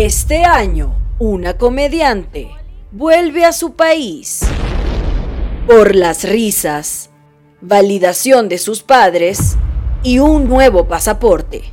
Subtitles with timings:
[0.00, 2.52] Este año, una comediante
[2.92, 4.42] vuelve a su país
[5.66, 7.10] por las risas,
[7.60, 9.56] validación de sus padres
[10.04, 11.64] y un nuevo pasaporte.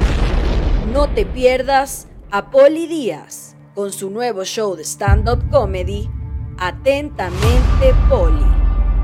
[0.91, 6.09] No te pierdas a Poli Díaz con su nuevo show de stand-up comedy
[6.57, 8.43] Atentamente Poli.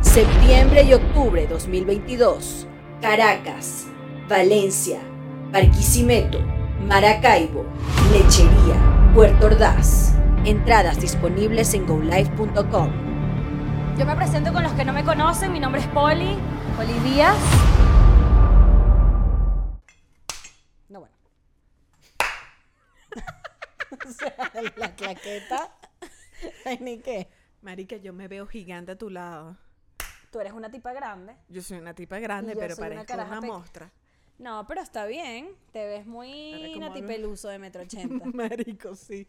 [0.02, 2.66] Septiembre y octubre 2022.
[3.02, 3.86] Caracas,
[4.28, 4.98] Valencia,
[5.52, 6.40] Barquisimeto,
[6.88, 7.66] Maracaibo,
[8.12, 10.14] Lechería, Puerto Ordaz.
[10.46, 12.92] Entradas disponibles en golive.com.
[13.98, 15.52] Yo me presento con los que no me conocen.
[15.52, 16.38] Mi nombre es Poli,
[16.78, 17.36] Poli Díaz.
[20.90, 21.16] No, bueno.
[24.08, 24.34] o sea,
[24.78, 25.72] la claqueta.
[26.66, 27.30] Ay, ni qué.
[27.62, 29.58] Marica, yo me veo gigante a tu lado.
[30.32, 31.36] Tú eres una tipa grande.
[31.50, 33.92] Yo soy una tipa grande, pero una parezco una, pe- mostra.
[34.42, 35.56] No, pero está bien.
[35.72, 37.08] Te ves muy Ahora, ¿cómo Nati hablo?
[37.08, 38.26] Peluso de metro ochenta.
[38.34, 39.28] Marico, sí.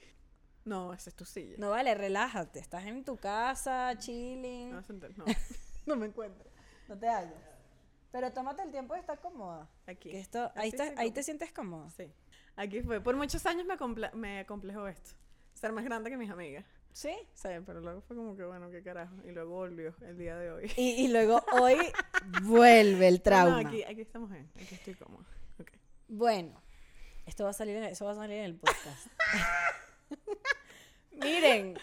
[0.65, 1.57] No, esa es tu silla.
[1.59, 2.59] No vale, relájate.
[2.61, 4.71] Estás en tu casa, chilling.
[4.71, 4.81] No,
[5.17, 5.25] no,
[5.87, 6.49] no me encuentro.
[6.89, 7.35] No te hallas.
[8.11, 9.69] Pero tómate el tiempo de estar cómoda.
[9.87, 10.11] Aquí.
[10.11, 11.91] Que esto, ahí, está- ahí te sientes cómoda.
[11.91, 12.11] Sí.
[12.57, 13.01] Aquí fue.
[13.01, 15.11] Por muchos años me, comple- me acomplejó esto.
[15.55, 16.65] Ser más grande que mis amigas.
[16.93, 17.15] ¿Sí?
[17.33, 19.15] Sí, pero luego fue como que, bueno, qué carajo.
[19.25, 20.73] Y luego volvió el día de hoy.
[20.77, 21.77] Y, y luego hoy
[22.43, 23.63] vuelve el trauma.
[23.63, 24.51] no, aquí, aquí estamos bien.
[24.57, 25.27] Aquí estoy cómoda.
[25.59, 25.71] Ok.
[26.09, 26.63] Bueno,
[27.27, 29.07] esto va a salir en, eso va a salir en el podcast.
[31.13, 31.79] Miren,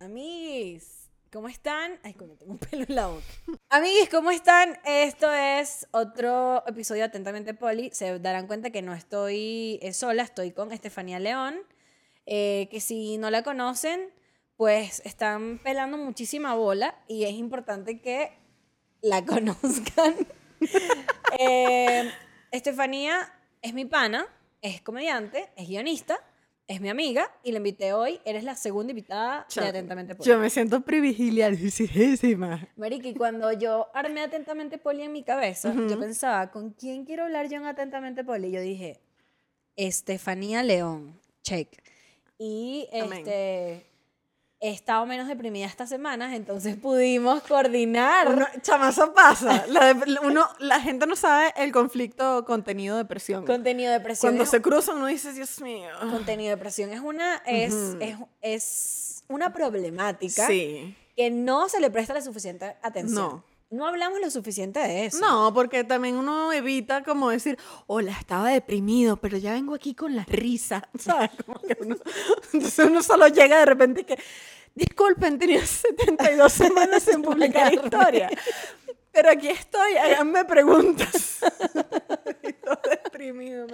[0.00, 1.98] amiguis, ¿cómo están?
[2.02, 3.24] Ay, coño, tengo un pelo en la boca.
[3.70, 4.78] Amiguis, ¿cómo están?
[4.84, 7.90] Esto es otro episodio de Atentamente Poli.
[7.92, 11.56] Se darán cuenta que no estoy eh, sola, estoy con Estefanía León,
[12.26, 14.10] eh, que si no la conocen,
[14.56, 18.32] pues están pelando muchísima bola y es importante que
[19.02, 20.14] la conozcan.
[21.38, 22.10] Eh,
[22.50, 24.26] Estefanía es mi pana,
[24.62, 26.18] es comediante, es guionista,
[26.66, 28.20] es mi amiga y la invité hoy.
[28.24, 29.66] Eres la segunda invitada de Chao.
[29.66, 30.28] Atentamente Poli.
[30.28, 32.68] Yo me siento privilegiadísima.
[32.76, 37.24] Marica, y cuando yo armé Atentamente Poli en mi cabeza, yo pensaba, ¿con quién quiero
[37.24, 38.48] hablar yo en Atentamente Poli?
[38.48, 39.00] Y yo dije,
[39.76, 41.68] Estefanía León, check.
[42.38, 43.86] Y este,
[44.60, 48.28] he estado menos deprimida estas semanas, entonces pudimos coordinar.
[48.28, 49.64] Uno, chama, eso pasa.
[49.68, 53.44] La, de- uno, la gente no sabe el conflicto contenido de depresión.
[53.46, 55.88] Cuando es- se cruzan, uno dice, Dios mío.
[56.10, 60.94] contenido de depresión es una, es, es, es una problemática Sí.
[61.16, 63.14] que no se le presta la suficiente atención.
[63.24, 63.55] No.
[63.76, 65.18] No hablamos lo suficiente de eso.
[65.20, 70.16] No, porque también uno evita como decir, hola, estaba deprimido, pero ya vengo aquí con
[70.16, 70.88] la risa.
[70.98, 71.30] ¿Sabes?
[71.44, 71.96] Como que uno,
[72.52, 74.18] entonces uno solo llega de repente y que,
[74.74, 78.30] disculpen, tenía 72 semanas sin publicar historia.
[79.12, 81.38] Pero aquí estoy, háganme preguntas.
[82.64, 83.66] Todo deprimido,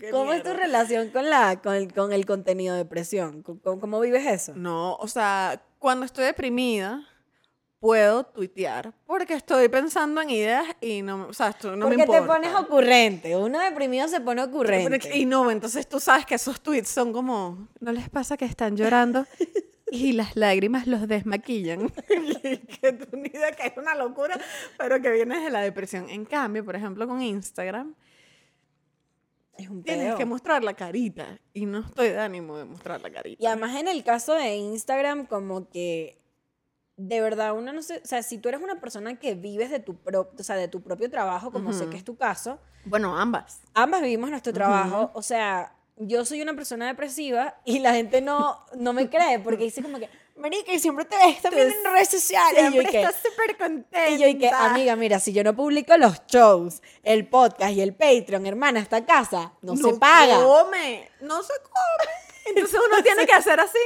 [0.00, 3.42] qué ¿Cómo es tu relación con, la, con, el, con el contenido de depresión?
[3.42, 4.54] ¿Cómo, cómo- cómo vives eso?
[4.56, 7.06] No, o sea, cuando estoy deprimida,
[7.80, 12.02] puedo tuitear porque estoy pensando en ideas y no, o sea, esto no Porque me
[12.04, 12.22] importa.
[12.22, 13.36] te pones ocurrente.
[13.36, 15.16] Uno deprimido se pone ocurrente.
[15.16, 18.76] Y no, entonces tú sabes que esos tweets son como, ¿no les pasa que están
[18.76, 19.26] llorando
[19.90, 21.88] y las lágrimas los desmaquillan?
[22.80, 24.38] que tú ni idea que es una locura,
[24.76, 26.08] pero que vienes de la depresión.
[26.08, 27.94] En cambio, por ejemplo, con Instagram,
[29.56, 33.10] es un tienes que mostrar la carita y no estoy de ánimo de mostrar la
[33.10, 33.42] carita.
[33.42, 36.18] Y además en el caso de Instagram, como que
[36.98, 39.78] de verdad uno no sé, o sea, si tú eres una persona que vives de
[39.80, 43.16] tu, pro- o sea, de tu propio trabajo, como sé que es tu caso, Bueno,
[43.16, 43.60] ambas.
[43.72, 48.64] ambas vivimos nuestro trabajo, o sea, yo soy una persona depresiva y la gente no,
[48.76, 52.08] no me cree porque dice como que, marica, y siempre te ves también en redes
[52.08, 52.60] sociales.
[52.60, 54.08] Y yo, Siempre estás súper contenta.
[54.10, 57.80] y yo, y que, amiga, mira, si yo no publico los shows, el podcast y
[57.80, 60.40] el Patreon, hermana, esta casa no, se paga.
[60.42, 62.12] come, no se come.
[62.46, 63.78] Entonces uno tiene que hacer así.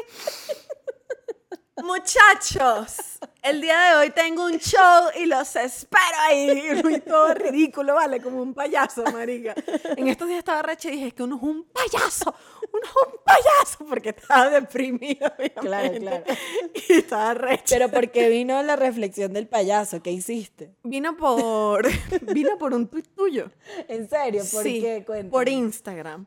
[1.80, 6.70] Muchachos, el día de hoy tengo un show y los espero ahí.
[6.92, 8.20] Y todo ridículo, ¿vale?
[8.20, 9.54] Como un payaso, marica.
[9.96, 12.34] En estos días estaba recha y dije, es que uno es un payaso.
[12.72, 15.60] Uno es un payaso porque estaba deprimido, obviamente.
[15.60, 16.24] Claro, claro.
[16.88, 17.64] Y estaba recha.
[17.76, 20.74] Pero porque vino la reflexión del payaso, ¿qué hiciste?
[20.82, 21.88] Vino por,
[22.34, 23.50] vino por un tuit tuyo.
[23.88, 24.42] ¿En serio?
[24.52, 25.04] ¿Por sí, qué?
[25.06, 25.30] Cuéntame.
[25.30, 26.26] por Instagram.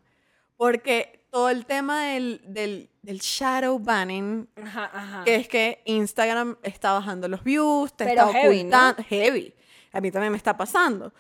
[0.58, 5.24] Porque todo el tema del, del, del shadow banning, Ajá, ajá.
[5.24, 8.70] que es que Instagram está bajando los views, te Pero está heavy, ¿no?
[8.78, 9.04] ocultando.
[9.04, 9.54] Heavy.
[9.94, 11.14] A mí también me está pasando.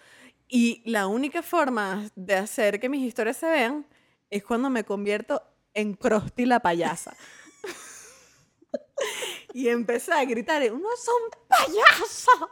[0.48, 3.86] Y la única forma de hacer que mis historias se vean
[4.30, 5.42] es cuando me convierto
[5.74, 7.16] en Krusty la payasa.
[9.54, 12.50] Y empecé a gritar, uno es un payaso.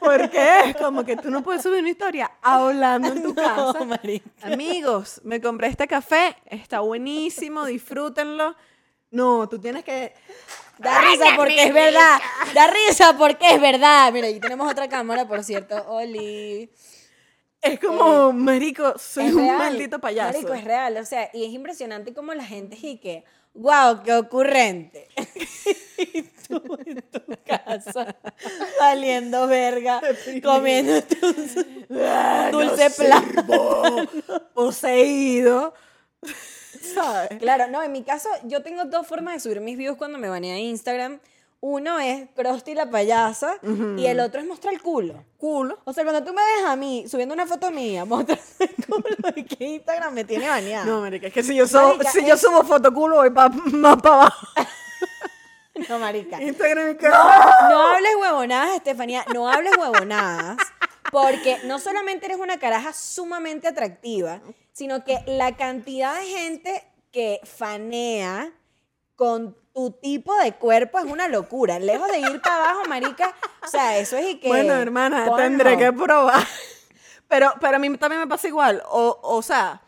[0.00, 3.84] Porque es como que tú no puedes subir una historia hablando en tu casa.
[3.84, 4.28] marica.
[4.42, 8.56] Amigos, me compré este café, está buenísimo, disfrútenlo.
[9.10, 10.14] No, tú tienes que...
[10.78, 12.18] Da risa porque es verdad.
[12.54, 14.12] Da risa porque es verdad.
[14.12, 15.76] Mira, ahí tenemos otra cámara, por cierto.
[15.88, 16.70] Oli.
[17.62, 19.58] Es como, marico, soy Es un real.
[19.58, 20.32] maldito payaso.
[20.34, 20.96] Marico, es real.
[20.98, 23.24] O sea, y es impresionante como la gente y que,
[23.56, 25.08] wow, qué ocurrente.
[25.98, 28.16] y tú en tu casa,
[28.78, 30.00] valiendo verga,
[31.90, 33.26] Ah, no dulce plato.
[33.42, 35.74] sirvo, poseído.
[36.94, 37.38] ¿Sabes?
[37.38, 40.28] Claro, no, en mi caso, yo tengo dos formas de subir mis views cuando me
[40.28, 41.20] banea a Instagram.
[41.68, 43.58] Uno es Krusty la payasa
[43.96, 45.24] y el otro es mostrar el culo.
[45.36, 45.78] Culo.
[45.84, 49.16] O sea, cuando tú me ves a mí subiendo una foto mía mostrando el culo,
[49.34, 50.84] es que Instagram me tiene baneada.
[50.84, 53.48] No, marica, es que si yo, subo, Marica, si yo subo foto culo, voy pa-
[53.48, 54.46] más para abajo.
[55.88, 56.40] No, marica.
[56.42, 60.56] Instagram y que- No hables huevonadas, Estefanía, no hables huevonadas,
[61.12, 64.40] porque no solamente eres una caraja sumamente atractiva,
[64.72, 66.82] sino que la cantidad de gente
[67.12, 68.52] que fanea
[69.16, 71.78] con tu tipo de cuerpo es una locura.
[71.78, 74.48] Lejos de ir para abajo, marica, o sea, eso es y que...
[74.48, 76.42] Bueno, hermana, tendré que probar.
[77.28, 78.82] Pero, pero a mí también me pasa igual.
[78.88, 79.82] O, o sea,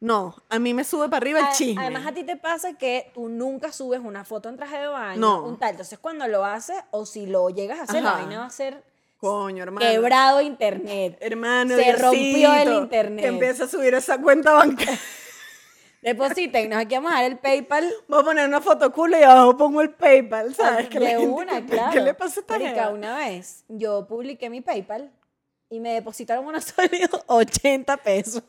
[0.00, 1.80] no, a mí me sube para arriba el chisme.
[1.80, 5.18] Además, a ti te pasa que tú nunca subes una foto en traje de baño,
[5.18, 5.42] No.
[5.44, 5.70] un tal.
[5.70, 8.84] Entonces, cuando lo haces, o si lo llegas a hacer, la vaina va a ser
[9.16, 9.86] Coño, hermano.
[9.90, 11.16] quebrado internet.
[11.20, 13.22] Hermano, Se rompió el internet.
[13.22, 14.98] Que empieza a subir esa cuenta bancaria.
[16.04, 17.90] Deposítennos, aquí vamos a dar el PayPal.
[18.08, 20.88] Voy a poner una foto culo y abajo pongo el PayPal, ¿sabes?
[20.88, 21.92] Que de una, ¿qué- claro.
[21.92, 25.10] ¿Qué le pasa a esta una vez yo publiqué mi PayPal
[25.70, 28.42] y me depositaron unos sólidos 80 pesos.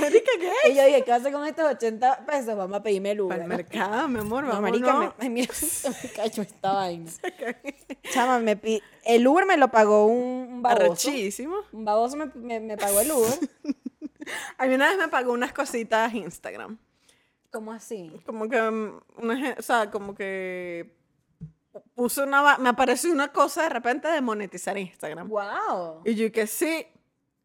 [0.00, 0.70] Marica, ¿qué?
[0.70, 2.56] Y yo dije, ¿qué hacer con estos 80 pesos?
[2.56, 3.36] Vamos a pedirme el Uber.
[3.38, 4.62] Para el mercado, mi amor, No, vamos.
[4.70, 5.52] marica, me, ay, mira,
[6.02, 7.10] me cacho esta vaina.
[8.12, 10.84] Chama, me pi- el Uber me lo pagó un, un baboso.
[11.10, 11.54] Arrechísimo.
[11.72, 13.38] Un baboso me, me- me pagó el Uber.
[14.58, 16.78] A mí una vez me pagó unas cositas Instagram.
[17.50, 18.10] ¿Cómo así?
[18.26, 20.96] Como que, mm, una, o sea, como que
[21.94, 25.28] puso una, me apareció una cosa de repente de monetizar Instagram.
[25.28, 26.02] ¡Wow!
[26.04, 26.86] Y yo que sí,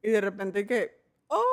[0.02, 1.44] y de repente que, oh,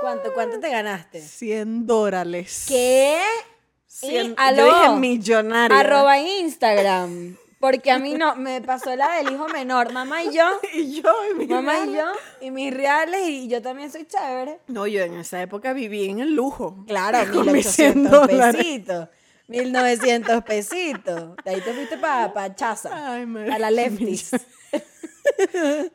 [0.00, 1.20] ¿Cuánto, cuánto te ganaste?
[1.20, 2.66] 100 dólares.
[2.68, 3.22] ¿Qué?
[3.88, 5.78] Cien- Y, aló, yo dije millonaria.
[5.78, 7.36] Arroba Instagram.
[7.64, 9.90] Porque a mí no, me pasó la del hijo menor.
[9.90, 10.44] Mamá y yo.
[10.74, 11.94] Y yo, y mi Mamá y real.
[11.94, 12.46] yo.
[12.46, 13.26] Y mis reales.
[13.26, 14.60] Y yo también soy chévere.
[14.66, 16.84] No, yo en esa época viví en el lujo.
[16.86, 18.56] Claro, Con mis 100 1800 dólares.
[18.56, 19.08] pesitos.
[19.48, 21.36] 1900 pesitos.
[21.42, 22.90] De ahí te fuiste para pa Chaza.
[23.48, 24.32] Para la Lefties.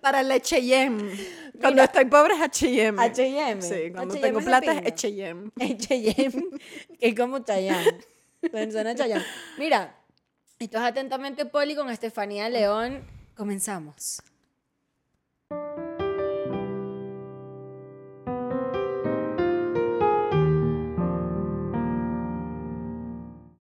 [0.01, 1.03] Para el H&M.
[1.61, 2.99] Cuando estoy pobre es H&M.
[2.99, 3.61] H&M.
[3.61, 4.87] Sí, cuando H&M tengo es plata es.
[4.87, 5.51] H&M.
[5.61, 6.43] H&M,
[6.99, 7.99] que es como Chayanne.
[8.71, 9.25] Suena Chayanne.
[9.59, 9.98] Mira,
[10.61, 13.07] esto es Atentamente Poli con Estefanía León.
[13.33, 14.21] Comenzamos.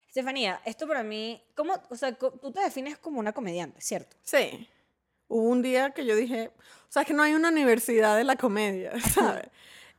[0.06, 4.16] Estefanía, esto para mí, ¿cómo, o sea, tú te defines como una comediante, ¿cierto?
[4.22, 4.68] Sí.
[5.26, 8.22] Hubo un día que yo dije, o sea, es que no hay una universidad de
[8.22, 9.48] la comedia, ¿sabes?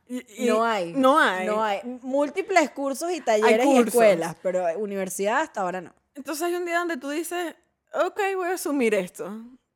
[0.08, 0.92] Y- y- no hay.
[0.92, 1.46] No hay.
[1.46, 1.80] No hay.
[2.02, 3.86] Múltiples cursos y talleres y cursos.
[3.88, 5.92] escuelas, pero universidad hasta ahora no.
[6.14, 7.54] Entonces hay un día donde tú dices,
[7.92, 9.30] ok, voy a asumir esto,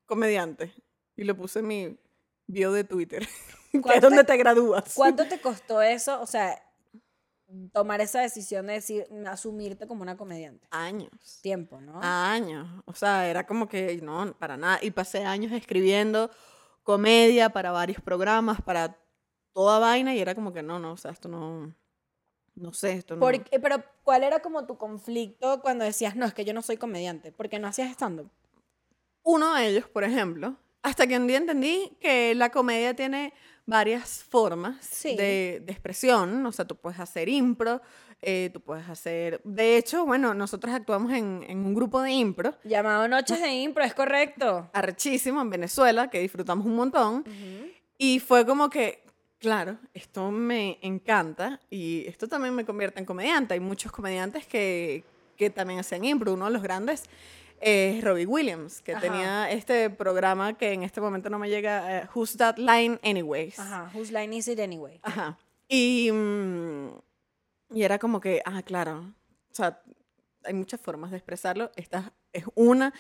[0.07, 0.73] comediante.
[1.17, 1.99] Y lo puse en mi
[2.47, 3.21] bio de Twitter,
[3.73, 4.95] que es ¿Cuánto donde te- te gradúas.
[4.95, 6.21] ¿Cuánto te costó eso?
[6.21, 6.63] O sea,
[7.73, 10.67] tomar esa decisión de decir, asumirte como una comediante.
[10.71, 11.11] Años.
[11.43, 11.99] Tiempo, ¿no?
[12.03, 12.69] Años.
[12.87, 14.79] O sea, era como que no, para nada.
[14.83, 16.31] Y pasé años escribiendo
[16.85, 18.97] comedia para varios programas, para
[19.53, 21.75] toda vaina, y era como que no, no, o sea, esto no.
[22.57, 23.21] No sé, esto no.
[23.21, 26.77] Porque- pero, ¿cuál era como tu conflicto cuando decías, no, es que yo no soy
[26.77, 27.33] comediante?
[27.33, 28.29] Porque no hacías stand-up.
[29.23, 33.33] Uno de ellos, por ejemplo, hasta que un día entendí que la comedia tiene
[33.67, 35.15] varias formas Sí.
[35.17, 36.45] de, de expresión.
[36.45, 37.81] O sea, tú puedes hacer impro,
[38.21, 39.41] eh, tú puedes hacer...
[39.45, 43.85] De hecho, bueno, nosotros actuamos en, en un grupo de impro Llamado Noches de Impro,
[43.85, 44.69] es correcto.
[44.73, 47.25] arrechísimo en Venezuela, que disfrutamos un montón.
[47.97, 49.05] Y fue como que,
[49.41, 53.55] claro, esto me encanta y esto también me convierte en comediante.
[53.55, 55.03] Hay muchos comediantes que,
[55.37, 56.35] que también hacen impro.
[56.35, 57.05] Uno de los grandes
[57.61, 59.01] es Robbie Williams, que Ajá.
[59.01, 63.59] tenía este programa que en este momento no me llega, eh, Who's That Line Anyways.
[63.59, 65.01] Ajá, whose line is it anyway?
[65.03, 65.37] Ajá.
[65.69, 66.89] Y, mm,
[67.75, 69.15] y era como que, ah, claro,
[69.51, 69.83] o sea,
[70.45, 71.71] hay muchas formas de expresarlo.
[71.77, 72.93] Esta es una.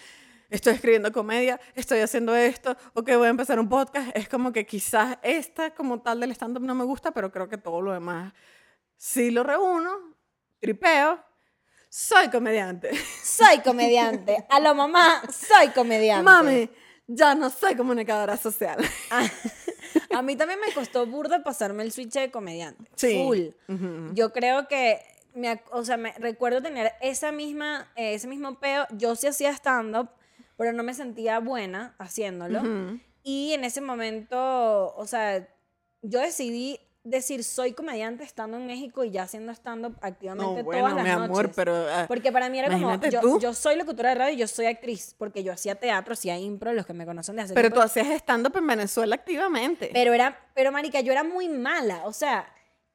[0.51, 4.11] Estoy escribiendo comedia, estoy haciendo esto, ok, voy a empezar un podcast.
[4.17, 7.57] Es como que quizás esta como tal del stand-up no me gusta, pero creo que
[7.57, 8.33] todo lo demás
[8.97, 10.15] sí lo reúno,
[10.61, 11.19] tripeo.
[11.89, 12.91] soy comediante.
[13.23, 14.45] Soy comediante.
[14.51, 16.25] A la mamá, soy comediante.
[16.25, 16.71] Mami,
[17.07, 18.79] ya no soy comunicadora social.
[19.11, 19.25] A,
[20.19, 22.91] a mí también me costó burda pasarme el switch de comediante.
[22.95, 23.25] Sí.
[23.25, 23.75] Full.
[23.75, 24.15] Ujú.
[24.15, 25.01] Yo creo que,
[25.35, 28.87] me, o sea, me recuerdo tener esa misma, eh, ese mismo peo.
[28.91, 30.11] Yo sí hacía stand-up,
[30.61, 32.61] pero no me sentía buena haciéndolo.
[32.61, 33.01] Ujú.
[33.23, 35.49] Y en ese momento, o sea,
[36.03, 40.83] yo decidí decir soy comediante estando en México y ya haciendo stand-up activamente No, bueno,
[40.83, 41.31] todas las mi noches.
[41.31, 41.87] amor, pero...
[41.89, 44.67] ah, Porque para mí era como, yo, yo soy locutora de radio y yo soy
[44.67, 47.81] actriz, porque yo hacía teatro, hacía impro, los que me conocen de hace pero tú
[47.81, 49.89] hacías stand-up en Venezuela activamente.
[49.95, 52.53] Pero era, pero marica, yo era muy mala, o sea,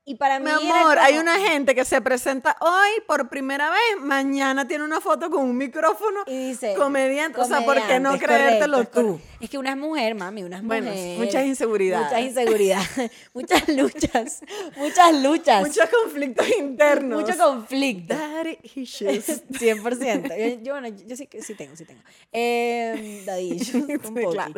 [0.07, 3.79] y para mí Mi amor, hay una gente que se presenta hoy por primera vez,
[4.01, 6.21] mañana tiene una foto con un micrófono.
[6.27, 9.07] y dice comediante, o sea, ¿por qué no creértelo correcto, tú?
[9.13, 9.27] correcto.
[9.41, 12.05] Es que una es mujer, mami, una es Bueno, muchas inseguridades.
[12.07, 14.41] Muchas inseguridades, muchas luchas,
[14.77, 17.21] muchas luchas, Muchos conflictos internos.
[17.24, 18.15] mucho conflicto.
[18.15, 19.43] Daddy issues.
[19.51, 20.62] 100%.
[20.63, 22.01] Yo, bueno, yo sí, que- sí tengo, sí tengo.
[22.31, 24.31] Eh, daddy issues, un poco.
[24.33, 24.53] claro.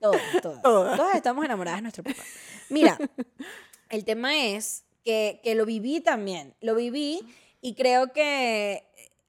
[0.00, 0.62] Todas, todas.
[0.62, 0.96] Todas.
[0.96, 2.22] Todas estamos enamoradas de nuestro papá.
[2.68, 2.98] Mira,
[3.88, 6.54] el tema es que, que lo viví también.
[6.60, 7.20] Lo viví
[7.60, 8.84] y creo que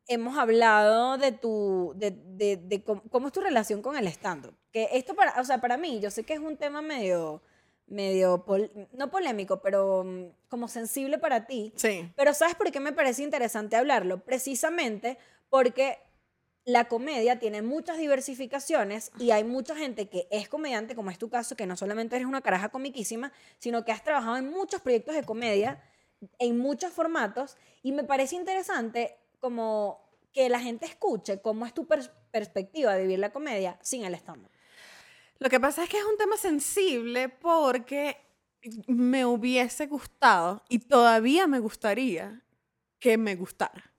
[0.08, 4.54] hemos hablado de tu, de, de, de cómo, cómo es tu relación con el stand-up.
[4.72, 7.42] Que esto para, o sea, para mí, yo sé que es un tema medio,
[7.88, 11.72] medio, pol- no polémico, pero mm, como sensible para ti.
[11.76, 12.10] Sí.
[12.16, 14.24] Pero ¿sabes por qué me parece interesante hablarlo?
[14.24, 15.18] Precisamente
[15.50, 15.98] porque
[16.66, 21.30] la comedia tiene muchas diversificaciones y hay mucha gente que es comediante, como es tu
[21.30, 25.16] caso, que no solamente eres una caraja comiquísima, sino que has trabajado en muchos proyectos
[25.16, 25.82] de comedia,
[26.38, 31.88] en muchos formatos, y me parece interesante como que la gente escuche cómo es tu
[31.88, 34.48] pers- perspectiva de vivir la comedia sin el stand
[35.40, 38.18] Lo que pasa es que es un tema sensible porque
[38.86, 42.44] me hubiese gustado y todavía me gustaría
[43.00, 43.91] que me gustara.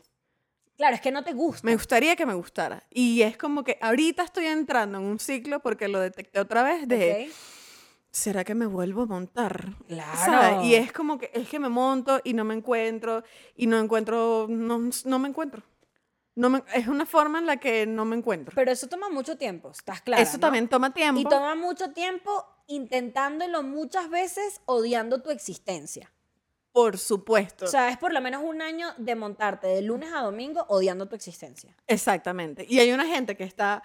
[0.77, 1.67] Claro, es que no te gusta.
[1.67, 2.83] Me gustaría que me gustara.
[2.91, 6.89] Y es como que ahorita estoy entrando en un ciclo porque lo detecté otra vez
[6.89, 7.35] de, ¿ok?
[8.11, 9.75] ¿será que me vuelvo a montar?
[9.87, 10.19] Claro.
[10.19, 10.67] ¿Sabes?
[10.67, 13.23] Y es como que es que me monto y no me encuentro
[13.57, 15.63] y no encuentro, no, no me encuentro.
[16.35, 18.55] No me- es una forma en la que no me encuentro.
[18.55, 20.23] Pero eso toma mucho tiempo, estás claro.
[20.23, 21.21] Eso también toma tiempo.
[21.21, 26.11] Y toma mucho tiempo intentándolo muchas veces odiando tu existencia.
[26.73, 27.67] Por supuesto.
[27.67, 31.07] O sea, es por lo menos un año de montarte de lunes a domingo odiando
[31.07, 31.77] tu existencia.
[31.87, 32.65] Exactamente.
[32.69, 33.83] Y hay una gente que está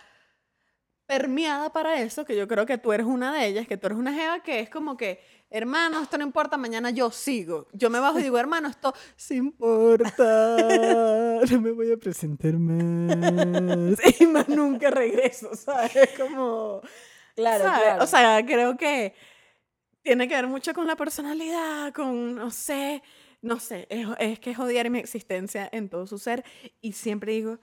[1.06, 3.98] permeada para eso, que yo creo que tú eres una de ellas, que tú eres
[3.98, 7.68] una jeva que es como que, hermano, esto no importa, mañana yo sigo.
[7.72, 8.94] Yo me bajo y digo, hermano, esto
[9.30, 10.58] importa,
[11.52, 14.00] no me voy a presentar más.
[14.20, 15.96] Y más nunca regreso, ¿sabes?
[15.96, 16.82] Es como...
[17.36, 17.82] Claro, ¿sabes?
[17.84, 18.04] claro.
[18.04, 19.14] O sea, creo que
[20.08, 23.04] tiene que ver mucho con la personalidad, con, no sé,
[23.42, 26.46] no sé, es, es que es odiar mi existencia en todo su ser
[26.80, 27.60] y siempre digo,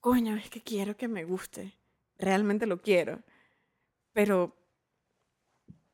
[0.00, 1.78] coño, es que quiero que me guste,
[2.18, 3.22] realmente lo quiero,
[4.12, 4.56] pero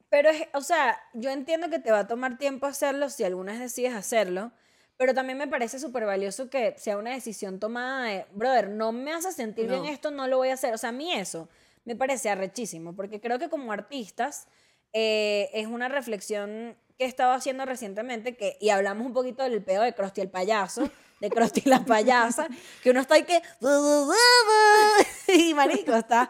[0.09, 3.53] Pero es, o sea, yo entiendo que te va a tomar tiempo hacerlo si alguna
[3.53, 4.53] vez decides hacerlo,
[4.97, 9.13] pero también me parece súper valioso que sea una decisión tomada de, brother, no me
[9.13, 9.87] hace sentir bien No.
[9.87, 10.75] esto, no lo voy a hacer.
[10.75, 11.49] O sea, a mí eso
[11.85, 14.49] me parece arrechísimo, porque creo que como artistas
[14.93, 19.63] eh, es una reflexión que he estado haciendo recientemente, que, y hablamos un poquito del
[19.63, 22.49] pedo de Krusty el payaso, de Krusty la payasa,
[22.83, 23.41] que uno está ahí que...
[25.33, 26.29] Y marico, está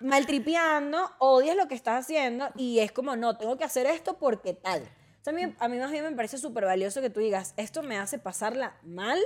[0.00, 4.54] maltripeando, odias lo que estás haciendo y es como, no, tengo que hacer esto porque
[4.54, 4.82] tal.
[4.82, 7.54] O sea, a, mí, a mí más bien me parece súper valioso que tú digas,
[7.56, 9.18] esto me hace pasarla mal,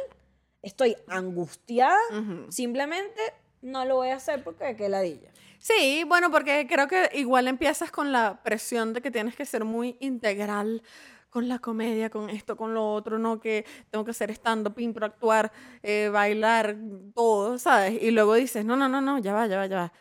[0.63, 1.99] estoy angustiada,
[2.49, 3.21] simplemente
[3.63, 5.31] no lo voy a hacer porque qué ladilla.
[5.59, 9.65] sí, bueno, porque creo que igual empiezas con la presión de que tienes que ser
[9.65, 10.83] muy integral
[11.31, 15.07] con la comedia, con esto, con lo otro, no que tengo que hacer stand-up, impro,
[15.07, 15.51] actuar,
[15.83, 16.77] eh, bailar,
[17.15, 18.03] todo, ¿sabes?
[18.03, 19.93] Y luego dices, no, no, no, no, ya va, ya va, ya va.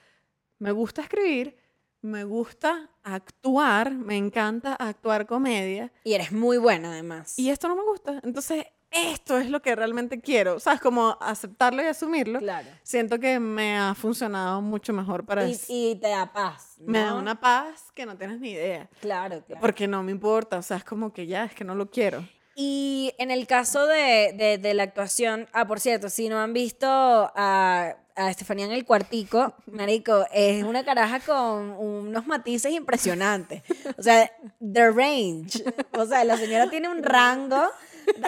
[0.59, 1.55] Me gusta escribir,
[2.01, 7.39] me gusta actuar, me encanta actuar comedia, Y eres muy buena además.
[7.39, 8.19] y esto no me gusta.
[8.23, 10.81] Entonces, esto es lo que realmente quiero, ¿sabes?
[10.81, 12.39] Como aceptarlo y asumirlo.
[12.39, 12.67] Claro.
[12.83, 15.65] Siento que me ha funcionado mucho mejor para Y, eso.
[15.69, 16.75] y te da paz.
[16.79, 17.19] Me da ¿no?
[17.19, 18.89] una paz que no tienes ni idea.
[18.99, 19.61] Claro, claro.
[19.61, 22.27] Porque no me importa, o sea, es como que ya, es que no lo quiero.
[22.55, 26.51] Y en el caso de, de- de la actuación, ah, por cierto, si no han
[26.51, 33.63] visto a, a Estefanía en el cuartico, marico, es una caraja con unos matices impresionantes.
[33.97, 34.29] O sea,
[34.59, 35.63] the range.
[35.97, 37.63] O sea, la señora tiene un rango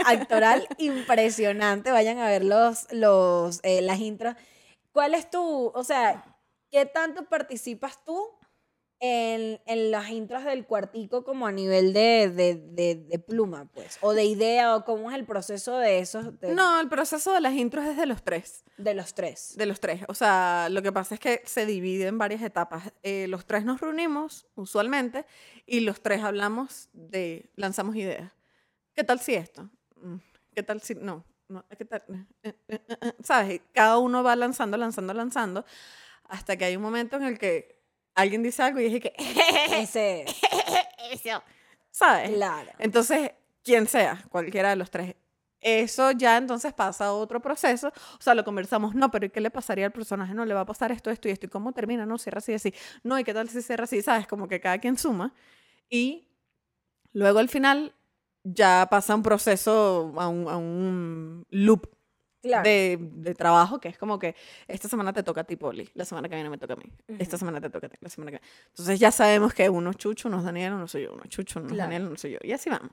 [0.06, 1.92] actoral impresionante.
[1.92, 4.36] Vayan a ver los, los, eh, las intros.
[4.92, 6.24] ¿Cuál es tu, o sea,
[6.72, 8.28] qué tanto participas tú
[9.00, 13.98] en, en las intros del cuartico como a nivel de, de, de, de pluma, pues,
[14.00, 17.42] o de idea, o cómo es el proceso de esos, de, No, el proceso de
[17.42, 18.64] las intros es de los tres.
[18.78, 19.58] de los tres.
[19.58, 20.04] De los tres.
[20.08, 22.94] O sea, lo que pasa es que se divide en varias etapas.
[23.04, 25.26] Eh, los tres nos reunimos, usualmente,
[25.66, 28.32] y los tres hablamos de, lanzamos ideas.
[28.96, 29.70] ¿Qué tal si esto?
[30.02, 30.18] Mm,
[30.54, 31.26] ¿Qué tal si no?
[31.48, 32.04] no ¿Qué tal?
[32.44, 33.62] Eh, eh, eh, ¿Sabes?
[33.74, 35.66] Cada uno va lanzando, lanzando, lanzando,
[36.30, 37.82] hasta que hay un momento en el que
[38.16, 39.14] alguien dice algo y dije que,
[39.82, 40.26] Ese,
[41.92, 42.32] ¿sabes?
[42.32, 42.72] claro.
[42.80, 43.32] Entonces,
[43.64, 45.16] quien sea, cualquiera de los tres.
[45.60, 47.88] Eso ya entonces pasa a otro proceso.
[47.88, 50.34] O sea, lo conversamos, no, pero ¿y qué le pasaría al personaje?
[50.34, 51.46] No, le va a pasar esto, esto y esto.
[51.46, 52.06] ¿Y cómo termina?
[52.06, 52.74] No, cierra así, así.
[53.02, 54.02] No, ¿y qué tal si cierra así?
[54.02, 54.28] ¿Sabes?
[54.28, 55.34] Como que cada quien suma.
[55.90, 56.28] Y
[57.14, 57.94] luego al final
[58.44, 61.88] ya pasa un proceso, a un, a un loop
[62.42, 62.64] Claro.
[62.64, 64.36] de, de trabajo que es como que
[64.68, 66.84] esta semana te toca a ti, Poli, la semana que viene me toca a mí,
[67.18, 68.54] esta semana te toca a ti, la semana que viene.
[68.68, 71.30] Entonces ya sabemos que uno es Chucho, uno es Daniel, uno soy yo, uno es
[71.30, 71.90] Chucho, uno es Claro.
[71.90, 72.40] Daniel, uno soy yo.
[72.44, 72.92] Y así vamos.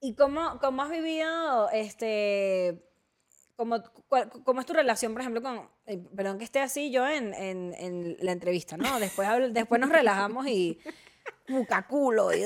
[0.00, 2.80] ¿Y cómo, cómo has vivido, este,
[3.56, 7.08] cómo, cuál- cómo es tu relación, por ejemplo, con, eh, perdón que esté así yo
[7.08, 9.00] en, en, en la entrevista, ¿no?
[9.00, 10.78] Después, habl- después nos relajamos y
[11.48, 12.42] bucaculo y,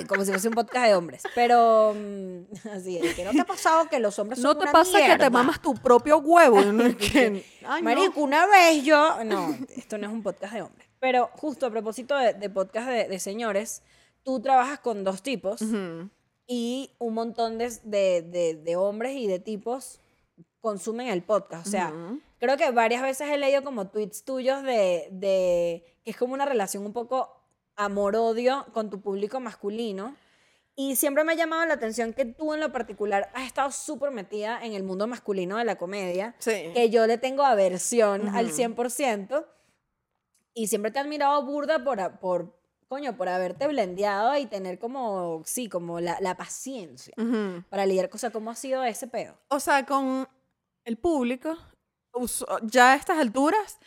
[0.00, 1.22] y como si fuese un podcast de hombres.
[1.34, 4.62] Pero, mm, así es, que no te ha pasado que los hombres son No te
[4.64, 5.30] una pasa que te mierda?
[5.30, 6.56] mamas tu propio huevo.
[6.98, 7.84] que, ay, no.
[7.90, 9.22] Marico, una vez yo.
[9.24, 10.88] No, esto no es un podcast de hombres.
[11.00, 13.82] Pero justo a propósito de, de podcast de, de señores,
[14.24, 16.08] tú trabajas con dos tipos Ujú.
[16.46, 20.00] y un montón de, de- hombres y de tipos
[20.60, 21.66] consumen el podcast.
[21.66, 22.20] O sea, Ujú.
[22.40, 26.46] creo que varias veces he leído como tweets tuyos de, de que es como una
[26.46, 27.35] relación un poco
[27.76, 30.16] amor-odio con tu público masculino.
[30.78, 34.10] Y siempre me ha llamado la atención que tú en lo particular has estado súper
[34.10, 36.70] metida en el mundo masculino de la comedia Sí.
[36.74, 38.56] que yo le tengo aversión al Ujú.
[38.56, 39.46] 100%
[40.52, 45.42] y siempre te he admirado burda por, por coño, por haberte blendeado y tener como,
[45.46, 47.14] sí, como la, la paciencia
[47.70, 49.34] para lidiar, o sea, ¿cómo ha sido ese peo?
[49.48, 50.28] O sea, con
[50.84, 51.56] el público,
[52.64, 53.78] ya a estas alturas,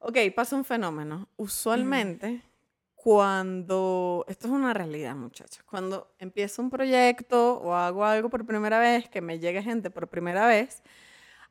[0.00, 1.28] ok, pasa un fenómeno.
[1.36, 2.42] Usualmente,
[3.02, 8.78] cuando, esto es una realidad, muchachos, cuando empiezo un proyecto o hago algo por primera
[8.78, 10.84] vez, que me llegue gente por primera vez,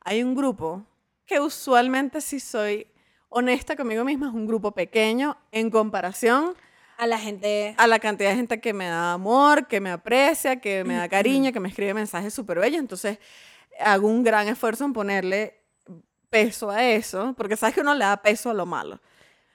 [0.00, 0.82] hay un grupo
[1.26, 2.86] que usualmente, si soy
[3.28, 6.54] honesta conmigo misma, es un grupo pequeño en comparación
[6.96, 7.74] A la gente...
[7.76, 11.06] a la cantidad de gente que me da amor, que me aprecia, que me da
[11.06, 12.80] cariño, que me escribe mensajes súper bellos.
[12.80, 13.18] Entonces,
[13.78, 15.60] hago un gran esfuerzo en ponerle
[16.30, 19.02] peso a eso, porque sabes que uno le da peso a lo malo.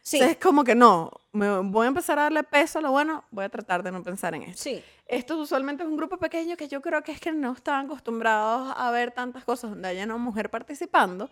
[0.08, 2.92] Sí, Entonces, es como que no, me voy a empezar a darle peso a lo
[2.92, 4.64] bueno, voy a tratar de no pensar en eso.
[4.64, 4.82] sí.
[5.06, 8.74] Esto usualmente es un grupo pequeño que yo creo que es que no estaban acostumbrados
[8.78, 11.30] a ver tantas cosas donde haya una mujer participando.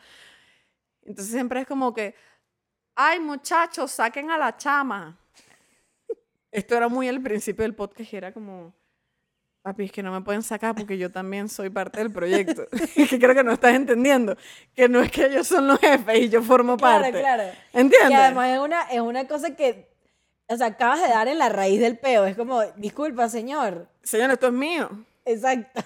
[1.04, 2.16] Entonces siempre es como que,
[2.96, 5.18] ay muchachos, saquen a la chama.
[6.52, 8.74] Esto era muy al principio del podcast era como,
[9.66, 12.68] papi, es que no me pueden sacar porque yo también soy parte del proyecto.
[12.96, 14.38] Es que creo que no estás entendiendo,
[14.76, 17.20] que no es que ellos son los jefes y yo formo Claro, parte.
[17.20, 17.44] claro.
[17.74, 18.12] ¿Entiendes?
[18.12, 19.90] Y además es una, es una cosa que,
[20.48, 22.26] o sea, acabas de dar en la raíz del peo.
[22.26, 23.88] Es como, disculpa, señor.
[24.04, 24.88] Señor, esto es mío.
[25.26, 25.82] Exacto.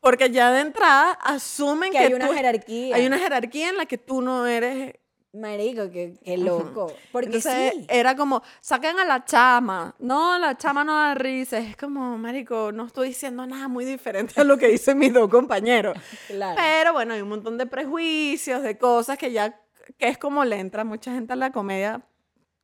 [0.00, 2.94] Porque ya de entrada asumen Que que, hay una tú- jerarquía.
[2.94, 4.94] Hay una jerarquía en la que tú no eres.
[5.34, 6.92] Marico, qué, qué loco.
[7.10, 7.86] Porque Entonces sí.
[7.88, 9.94] era como, saquen a la chama.
[9.98, 11.58] No, la chama no da risa.
[11.58, 15.28] Es como, marico, no estoy diciendo nada muy diferente a lo que dicen mis dos
[15.28, 15.96] compañeros.
[16.28, 16.56] Claro.
[16.60, 19.60] Pero bueno, hay un montón de prejuicios, de cosas que ya,
[19.98, 22.00] que es como le entra mucha gente a la comedia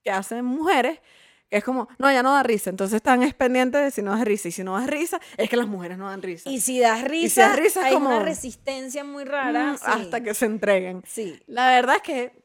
[0.03, 1.01] que hacen mujeres,
[1.49, 2.71] que es como, no, ya no da risa.
[2.71, 4.49] Entonces están es de si no da risa.
[4.49, 6.49] Y si no da risa, es que las mujeres no dan risa.
[6.49, 9.73] Y si das risa, si das risa hay como- una resistencia muy rara.
[9.73, 9.85] Mm, sí.
[9.85, 11.03] Hasta que se entreguen.
[11.07, 11.41] Sí.
[11.47, 12.40] La verdad es que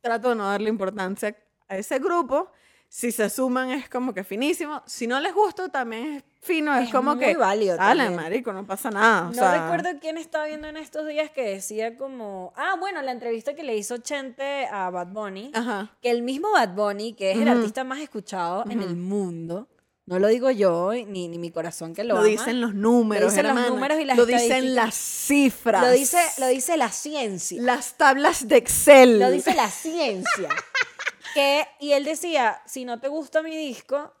[0.00, 1.36] trato de no darle importancia
[1.68, 2.50] a ese grupo.
[2.92, 4.82] Si se suman es como que finísimo.
[4.84, 6.74] Si no les gusta también es fino.
[6.74, 9.22] Es, Es como muy que, válido dale, marico, no pasa nada.
[9.22, 13.00] o No sea, recuerdo quién estaba viendo en estos días que decía como, ah, bueno,
[13.02, 15.96] la entrevista que le hizo Chente a Bad Bunny, Ajá.
[16.02, 17.58] que el mismo Bad Bunny, que es el Ujú.
[17.58, 19.68] artista más escuchado en el mundo,
[20.10, 23.32] no lo digo yo ni, ni mi corazón que lo, Lo, ama, dicen los números,
[23.32, 25.84] dicen los números y las Lo dicen las cifras.
[25.84, 27.62] lo dice, lo dice la ciencia.
[27.62, 29.20] Las tablas de Excel.
[29.20, 30.48] Lo dice la ciencia.
[31.34, 34.12] que, y él decía, si no te gusta mi disco,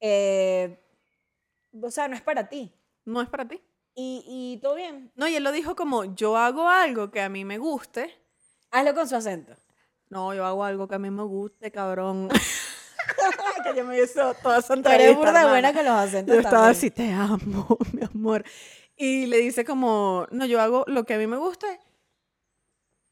[0.00, 0.84] eh,
[1.80, 2.70] o sea, no es para ti.
[3.06, 3.58] No es para ti.
[3.94, 5.10] Y, y todo bien.
[5.16, 8.14] No, y él lo dijo como, yo hago algo que a mí me guste.
[8.70, 9.54] Hazlo con su acento.
[10.10, 12.28] No, yo hago algo que a mí me guste, cabrón.
[13.72, 16.76] que yo me hizo toda Tú eres burda buena con los acentos Yo estaba también.
[16.76, 18.44] así, te amo, mi amor.
[18.96, 21.66] Y le dice como, no, yo hago lo que a mí me guste.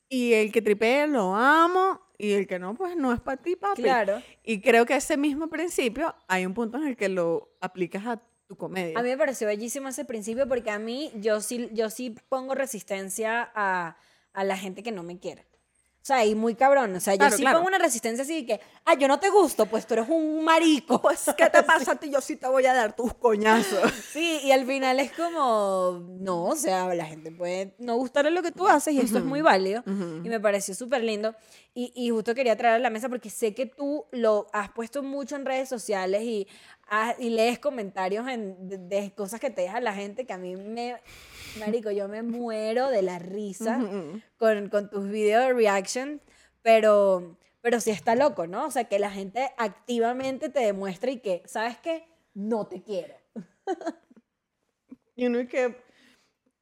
[0.09, 2.01] Y el que tripee lo amo.
[2.19, 3.83] y el que no, pues no es para ti, papi.
[3.83, 4.23] Claro.
[4.43, 8.23] Y creo que ese mismo principio hay un punto en el que lo aplicas a
[8.47, 8.99] tu comedia.
[8.99, 12.55] A mí me pareció bellísimo ese principio porque a mí yo sí, yo sí pongo
[12.55, 13.97] resistencia a,
[14.33, 15.45] a la gente que no me quiere.
[16.07, 16.95] O sea, y muy cabrón.
[16.95, 17.59] O sea, yo Claro, sí claro.
[17.59, 20.45] pongo una resistencia así de que, ah, yo no te gusto, pues tú eres un
[20.45, 21.03] marico.
[21.03, 22.11] Pues, ¿qué te pasa a ti?
[22.11, 23.93] Yo sí te voy a dar tus coñazos.
[24.13, 28.41] Sí, y al final es como, no, o sea, la gente puede no gustarle lo
[28.43, 29.83] que tú haces y eso es muy válido.
[29.85, 31.35] Y me pareció súper lindo.
[31.75, 35.03] Y, y justo quería traer a la mesa porque sé que tú lo has puesto
[35.03, 36.47] mucho en redes sociales y,
[36.89, 40.39] has- y lees comentarios en- de, de cosas que te deja la gente que a
[40.39, 40.97] mí me,
[41.57, 43.81] marico, yo me muero de la risa
[44.37, 46.21] con, con tus videos de reaction,
[46.63, 48.67] pero, pero sí está loco, ¿no?
[48.67, 52.09] O sea, que la gente activamente te demuestra y que, ¿sabes qué?
[52.35, 53.15] No te quiero.
[55.15, 55.75] Y uno y que,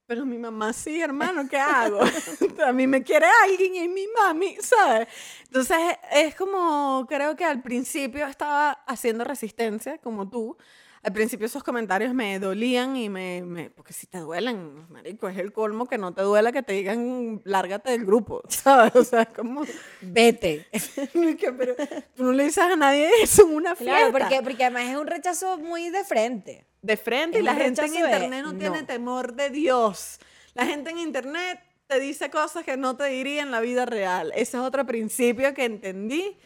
[0.07, 2.01] pero mi mamá sí, hermano, ¿qué hago?
[2.65, 5.09] a mí me quiere alguien y es mi mami, ¿sabes?
[5.47, 5.79] Entonces
[6.13, 10.57] es como, creo que al principio estaba haciendo resistencia, como tú.
[11.05, 15.37] Al principio esos comentarios me dolían y me, me- porque si te duelen, marico, es
[15.37, 18.97] el colmo que no te duela que te digan, lárgate del grupo, ¿sabes?
[18.97, 19.63] O sea, es como,
[20.01, 20.67] Vete.
[21.59, 21.75] pero
[22.17, 23.97] tú no le dices a nadie eso en una fiesta.
[23.99, 26.67] Claro, porque, porque además es un rechazo muy de frente.
[26.81, 28.87] de frente y la gente en internet no, tiene no.
[28.87, 30.19] temor de Dios.
[30.55, 34.33] La gente en internet te dice cosas que no te diría en la vida real.
[34.35, 36.39] Ese es otro principio que entendí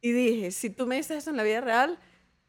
[0.00, 1.98] y dije, si tú me dices eso en la vida real,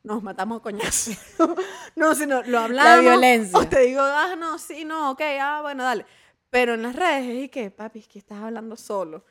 [0.04, 1.18] nos matamos a coñazos.
[1.96, 3.02] no, si no, lo hablamos.
[3.02, 3.58] violencia.
[3.58, 6.06] O te digo, ah, no, sí, no, ok, ah, bueno, dale.
[6.50, 9.26] Pero en las redes es que, papi, es que estás hablando solo.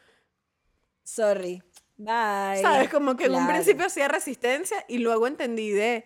[1.05, 1.63] Sorry.
[1.97, 2.61] Bye.
[2.63, 2.89] ¿Sabes?
[2.89, 6.05] Como que en un principio hacía resistencia y luego entendí de,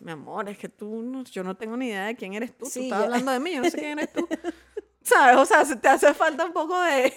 [0.00, 2.66] mi amor, es que tú, no, yo no tengo ni idea de quién eres tú.
[2.66, 4.28] Sí, tú estás yo- hablando de mí, yo no sé quién eres tú.
[5.02, 5.36] ¿Sabes?
[5.36, 7.12] O sea, se te hace falta un poco de,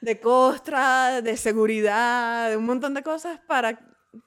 [0.00, 3.78] de costra, de seguridad, de un montón de cosas para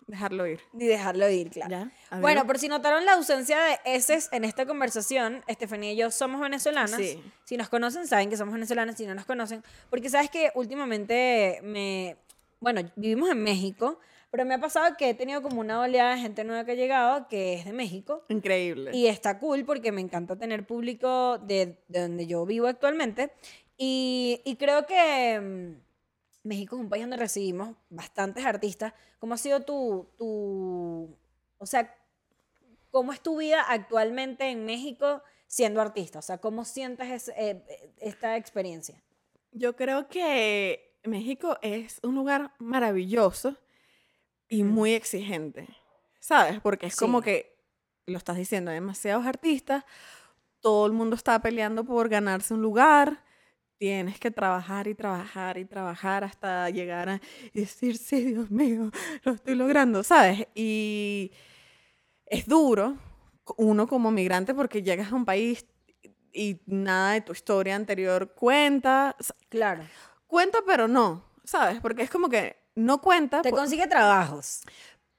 [0.07, 0.59] dejarlo ir.
[0.73, 1.89] Ni dejarlo ir, claro.
[2.11, 2.19] Ya.
[2.19, 6.41] Bueno, por si notaron la ausencia de eses en esta conversación, Estefanía y yo somos
[6.41, 6.95] venezolanas.
[6.97, 7.21] Sí.
[7.43, 8.97] Si nos conocen, saben que somos venezolanas.
[8.97, 12.17] Si no nos conocen, porque sabes que últimamente me.
[12.59, 13.99] Bueno, vivimos en México,
[14.31, 16.75] pero me ha pasado que he tenido como una oleada de gente nueva que ha
[16.75, 18.23] llegado que es de México.
[18.29, 18.91] Increíble.
[18.93, 23.31] Y está cool porque me encanta tener público de, de donde yo vivo actualmente.
[23.77, 25.84] Y, y creo que mm,
[26.45, 28.93] México es un país donde recibimos bastantes artistas.
[29.19, 31.17] ¿Cómo ha sido tu, tu,
[31.57, 31.97] o sea,
[32.91, 36.19] cómo es tu vida actualmente en México siendo artista?
[36.19, 37.63] O sea, ¿cómo sientes eh,
[37.97, 39.01] esta experiencia?
[39.51, 43.57] Yo creo que México es un lugar maravilloso
[44.47, 45.67] y muy exigente,
[46.19, 46.59] ¿sabes?
[46.61, 47.57] Porque es como que,
[48.05, 49.83] lo estás diciendo, demasiados artistas,
[50.59, 53.24] todo el mundo está peleando por ganarse un lugar,
[53.77, 57.21] tienes que trabajar y trabajar y trabajar hasta llegar a
[57.53, 58.91] decir, sí, Dios mío,
[59.23, 60.47] lo estoy logrando, ¿sabes?
[60.55, 61.31] Y
[62.25, 62.97] es duro,
[63.57, 65.65] uno como migrante, porque llegas a un país
[66.33, 69.15] y nada de tu historia anterior cuenta,
[69.49, 69.83] Claro.
[70.27, 71.79] cuenta pero no, ¿sabes?
[71.79, 74.61] Porque es como que no cuenta, Te consigue trabajos,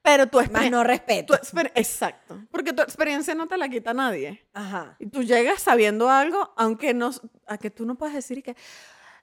[0.07, 0.71] pero tu más experiencia...
[0.79, 1.35] no respeto.
[1.75, 4.47] Exacto, porque tu experiencia no te la quita nadie.
[4.55, 4.95] Ajá.
[5.01, 7.11] Y tú llegas sabiendo algo, aunque no,
[7.47, 8.55] a que tú no puedes decir que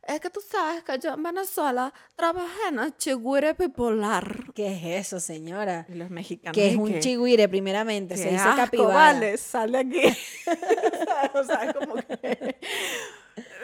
[0.05, 4.51] es que tú sabes que yo en Venezuela trabajé en el chigüire bipolar.
[4.53, 5.85] ¿Qué es eso, señora?
[5.87, 6.53] Y los mexicanos.
[6.53, 8.17] Que es un chigüire, primeramente.
[8.17, 8.93] Se "Qué dice capibara.
[8.93, 10.01] vale, sale aquí.
[11.33, 12.57] o sea, como que...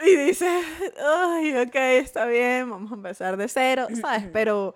[0.06, 0.64] Y dices,
[1.04, 4.26] ay, ok, está bien, vamos a empezar de cero, ¿sabes?
[4.32, 4.74] Pero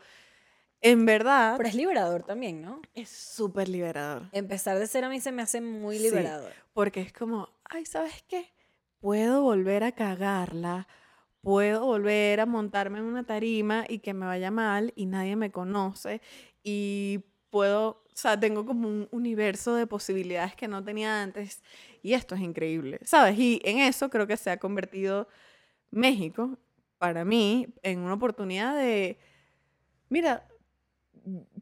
[0.85, 2.81] en verdad Pero es liberador también, ¿no?
[2.95, 4.29] es súper liberador.
[4.33, 6.05] Empezar de cero a mí se me hace muy Sí.
[6.05, 6.53] liberador.
[6.73, 8.47] Porque es como, ay, ¿sabes qué?
[9.01, 10.87] Puedo volver a cagarla,
[11.43, 15.51] puedo volver a montarme en una tarima y que me vaya mal y nadie me
[15.51, 16.21] conoce
[16.63, 21.63] y puedo, o sea, tengo como un universo de posibilidades que no tenía antes
[22.03, 23.39] y esto es increíble, ¿sabes?
[23.39, 25.29] Y en eso creo que se ha convertido
[25.91, 26.59] México,
[26.99, 29.19] para mí, en una oportunidad de,
[30.09, 30.49] mira,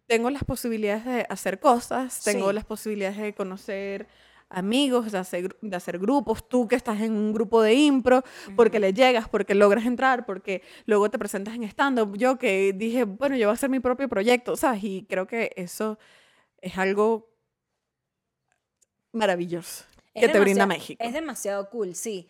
[0.07, 2.55] tengo las posibilidades de hacer cosas, tengo Sí.
[2.55, 4.09] las posibilidades de conocer
[4.49, 8.23] amigos, de hacer, de hacer grupos, tú que estás en un grupo de impro,
[8.55, 12.17] porque le llegas, porque logras entrar, porque luego te presentas en stand-up.
[12.19, 14.85] Yo que dije, bueno, yo voy a hacer mi propio proyecto, ¿sabes?
[14.85, 15.99] Y creo que eso
[16.61, 17.31] es algo
[19.12, 19.85] maravilloso
[20.15, 21.03] Es que te brinda México.
[21.03, 22.29] Es demasiado cool, sí.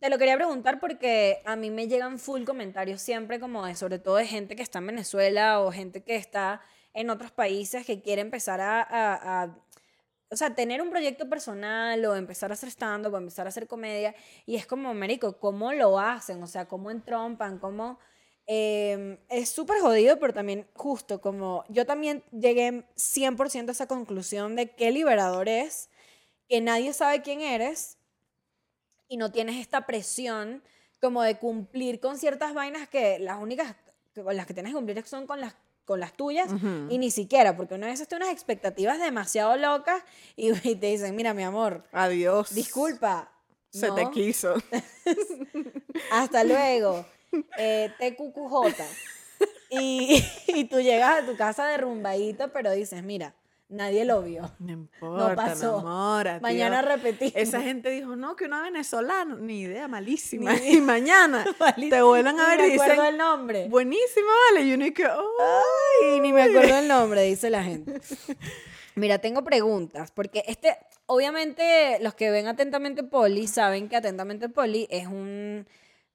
[0.00, 3.98] Te lo quería preguntar porque a mí me llegan full comentarios siempre como de, sobre
[3.98, 6.62] todo de gente que está en Venezuela o gente que está
[6.94, 9.58] en otros países que quiere empezar a, a- a-
[10.30, 13.66] o sea, tener un proyecto personal o empezar a hacer stand-up o empezar a hacer
[13.68, 14.14] comedia
[14.46, 16.42] y es como, Mérico, ¿cómo lo hacen?
[16.42, 17.58] O sea, ¿cómo entrompan?
[17.58, 17.98] ¿Cómo,
[18.46, 24.56] eh, es súper jodido, pero también justo como yo también llegué 100% a esa conclusión
[24.56, 25.90] de qué liberador es,
[26.48, 27.98] que nadie sabe quién eres
[29.08, 30.62] y no tienes esta presión
[31.00, 33.74] como de cumplir con ciertas vainas que las únicas
[34.14, 36.48] con las que tienes que cumplir son con las con las tuyas
[36.88, 40.02] y ni siquiera, porque una vez tiene unas expectativas demasiado locas
[40.36, 42.54] y, y te dicen, mira mi amor, Adiós.
[42.54, 43.28] disculpa.
[43.70, 44.54] Se te quiso.
[46.12, 47.06] hasta luego.
[47.56, 48.82] Eh, TQQJ.
[49.70, 53.34] Y, y tú llegas a tu casa derrumbadito, pero dices, mira,
[53.72, 54.50] nadie lo vio.
[54.58, 55.80] No importa, pasó.
[55.80, 56.40] enamórate.
[56.40, 57.32] Mañana repetimos.
[57.34, 60.54] Esa gente dijo, no, que una venezolana, ni idea, malísima.
[60.64, 61.44] Y mañana
[61.90, 63.68] te vuelven a Ni ver me y acuerdo dicen, el nombre.
[63.68, 64.66] buenísima, vale.
[64.66, 65.04] Y uno y que.
[65.04, 68.00] Ay, ni me acuerdo el nombre, dice la gente.
[68.94, 74.86] Mira, tengo preguntas, porque este, obviamente, los que ven atentamente Poli saben que atentamente Poli
[74.90, 75.66] es un,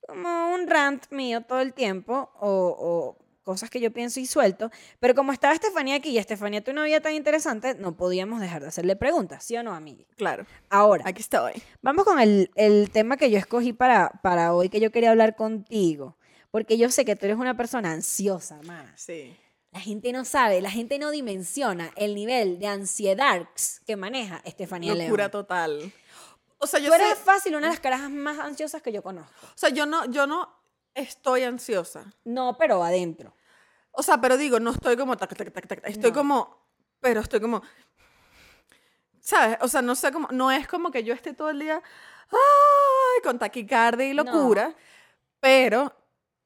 [0.08, 4.70] como un rant mío todo el tiempo, o, o cosas que yo pienso y suelto,
[5.00, 8.62] pero como estaba Estefanía aquí y Estefanía tiene una vida tan interesante, no podíamos dejar
[8.62, 10.04] de hacerle preguntas, ¿sí o no, amiga?
[10.18, 11.54] Claro, Ahora, aquí estoy.
[11.82, 15.36] Vamos con el, el tema que yo escogí para, para hoy, que yo quería hablar
[15.38, 16.18] contigo.
[16.52, 18.90] Porque yo sé que tú eres una persona ansiosa, más.
[19.00, 19.36] Sí.
[19.72, 23.48] La gente no sabe, la gente no dimensiona el nivel de ansiedad
[23.86, 25.32] que maneja Estefanía Locura León.
[25.32, 25.92] total.
[26.58, 29.04] O sea, yo Tú eres sé- fácil una de las carajas más ansiosas que yo
[29.04, 29.32] conozco.
[29.46, 30.50] o sea, yo no, yo no
[30.96, 32.12] estoy ansiosa.
[32.24, 33.34] No, pero adentro.
[34.00, 36.18] O sea, pero digo, no estoy como tac, tac, tac, tac, estoy No.
[36.18, 36.68] como,
[37.00, 37.64] pero estoy como,
[39.20, 39.58] ¿sabes?
[39.62, 41.82] O sea, no sé cómo, no es como que yo esté todo el día,
[42.30, 44.24] ay, con taquicardia y No.
[44.24, 44.76] locura,
[45.40, 45.92] pero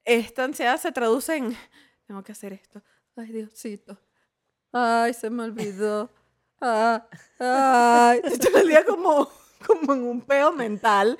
[0.02, 1.54] esta ansiedad se traduce en,
[2.06, 2.82] tengo que hacer esto,
[3.16, 3.98] ay, Diosito,
[4.72, 6.08] ay, se me olvidó,
[6.62, 7.06] ah,
[7.38, 9.30] ay, estoy todo el día como,
[9.66, 11.18] como en un peo mental,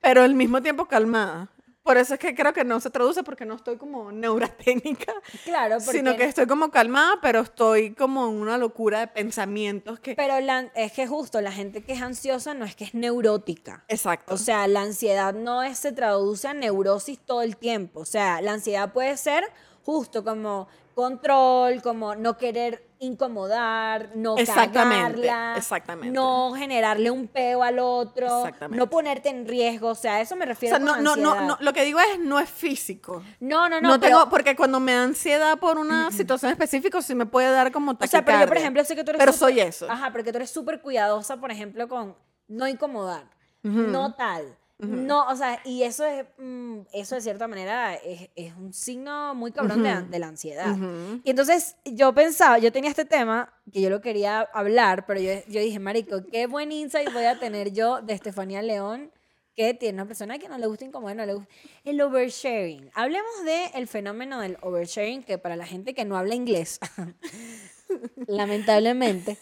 [0.00, 1.48] pero al mismo tiempo calmada.
[1.88, 5.76] Por eso es que creo que no se traduce porque no estoy como neurotécnica, Claro,
[5.78, 5.98] porque...
[5.98, 10.14] sino que estoy como calmada, pero estoy como en una locura de pensamientos que...
[10.14, 13.84] Pero la- es que justo la gente que es ansiosa no es que es neurótica.
[13.88, 14.34] Exacto.
[14.34, 18.00] O sea, la ansiedad no es- se traduce a neurosis todo el tiempo.
[18.00, 19.44] O sea, la ansiedad puede ser
[19.88, 26.10] justo como control, como no querer incomodar, no Exactamente, cagarla, exactamente.
[26.14, 29.88] no generarle un peo al otro, no ponerte en riesgo.
[29.88, 31.98] O sea, a eso me o refiero sea, no, no, no, no, lo que digo
[32.00, 33.22] es, no es físico.
[33.40, 37.00] no, no, no, No, pero- tengo, porque cuando me da ansiedad por una situación específica,
[37.00, 39.20] sí me puede dar como O sea, pero yo, por ejemplo, sé que tú eres
[39.20, 39.90] Pero súper- soy eso.
[39.90, 42.14] Ajá, porque tú eres súper cuidadosa, por ejemplo, con
[42.46, 43.24] no incomodar,
[43.62, 44.54] no tal.
[44.80, 49.34] No, o sea, y eso es, mm, eso de cierta manera es, es un signo
[49.34, 50.76] muy cabrón de, de la ansiedad.
[51.24, 55.32] Y entonces yo pensaba, yo tenía este tema que yo lo quería hablar, pero yo,
[55.48, 59.10] yo dije, marico, qué buen insight voy a tener yo de Estefanía León,
[59.56, 61.52] que tiene una persona que no le gusta incomodar, no le gusta.
[61.82, 62.92] El oversharing.
[62.94, 66.78] Hablemos del el fenómeno del oversharing, que para la gente que no habla inglés,
[68.28, 69.36] lamentablemente,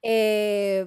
[0.00, 0.86] eh,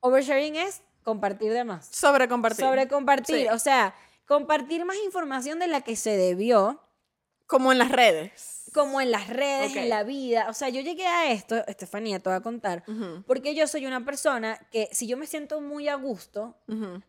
[0.00, 1.86] oversharing es compartir de más.
[1.86, 2.64] Sobre compartir.
[2.64, 3.36] Sobre compartir.
[3.42, 3.48] Sí.
[3.48, 3.94] O sea,
[4.26, 6.80] compartir más información de la que se debió,
[7.46, 8.70] Como en las redes.
[8.72, 10.46] como en las redes, en la vida.
[10.48, 12.84] O sea, yo llegué a esto, Estefanía, te voy a contar,
[13.26, 16.56] porque yo soy una persona que si yo me siento muy a gusto,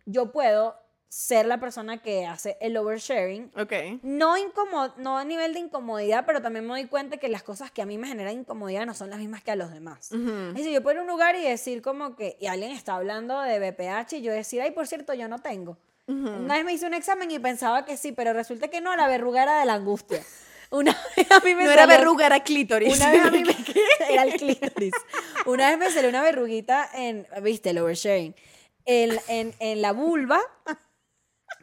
[0.06, 0.76] yo puedo
[1.14, 3.52] ser la persona que hace el oversharing.
[3.56, 4.02] Ok.
[4.02, 7.70] No, incomod no a nivel de incomodidad, pero también me doy cuenta que las cosas
[7.70, 10.12] que a mí me generan incomodidad no son las mismas que a los demás.
[10.12, 10.48] Ujú.
[10.50, 12.96] Es decir, yo puedo ir a un lugar y decir como que, y alguien está
[12.96, 15.78] hablando de BPH y yo decir, ay, por cierto, yo no tengo.
[16.08, 19.08] Una vez me hice un examen y pensaba que sí, pero resulta que no, la
[19.08, 20.20] verruga era de la angustia.
[20.72, 22.98] Una vez a mí me No era verruga, era clítoris.
[22.98, 23.56] Una vez a mí me...
[24.10, 24.94] era el clítoris.
[25.46, 28.34] Una vez me salió una verruguita en, viste, el oversharing,
[28.86, 30.42] en, en, en la vulva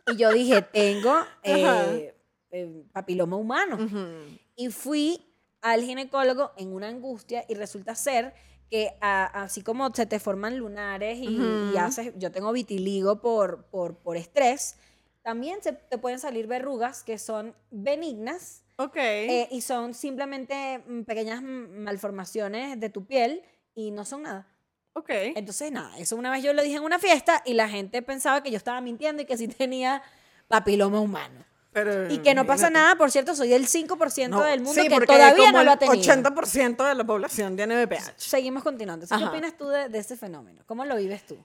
[0.07, 2.15] y yo dije, tengo eh,
[2.51, 3.77] eh, papiloma humano.
[3.85, 4.39] Ujú.
[4.57, 5.21] Y fui
[5.63, 8.35] al ginecólogo en una angustia y resulta ser
[8.71, 11.27] que a- así como se te forman lunares y,
[11.73, 14.77] y haces, yo tengo vitiligo por, por, por estrés,
[15.23, 18.97] también se te pueden salir verrugas que son benignas Ok.
[18.97, 23.43] eh, y son simplemente mm, pequeñas malformaciones de tu piel
[23.75, 24.47] y no son nada.
[24.95, 25.11] Ok.
[25.37, 28.43] Entonces, nada, eso una vez yo lo dije en una fiesta y la gente pensaba
[28.43, 30.03] que yo estaba mintiendo y que sí tenía
[30.49, 31.45] papiloma humano.
[31.73, 34.89] Pero, Y que no pasa nada, por cierto, soy el 5% No, del mundo sí,
[34.89, 36.15] que todavía como no lo ha el tenido.
[36.15, 38.15] 80% de la población tiene VPH.
[38.17, 39.07] Seguimos continuando.
[39.07, 40.63] ¿Qué opinas tú de, de ese fenómeno?
[40.67, 41.39] ¿Cómo lo vives tú?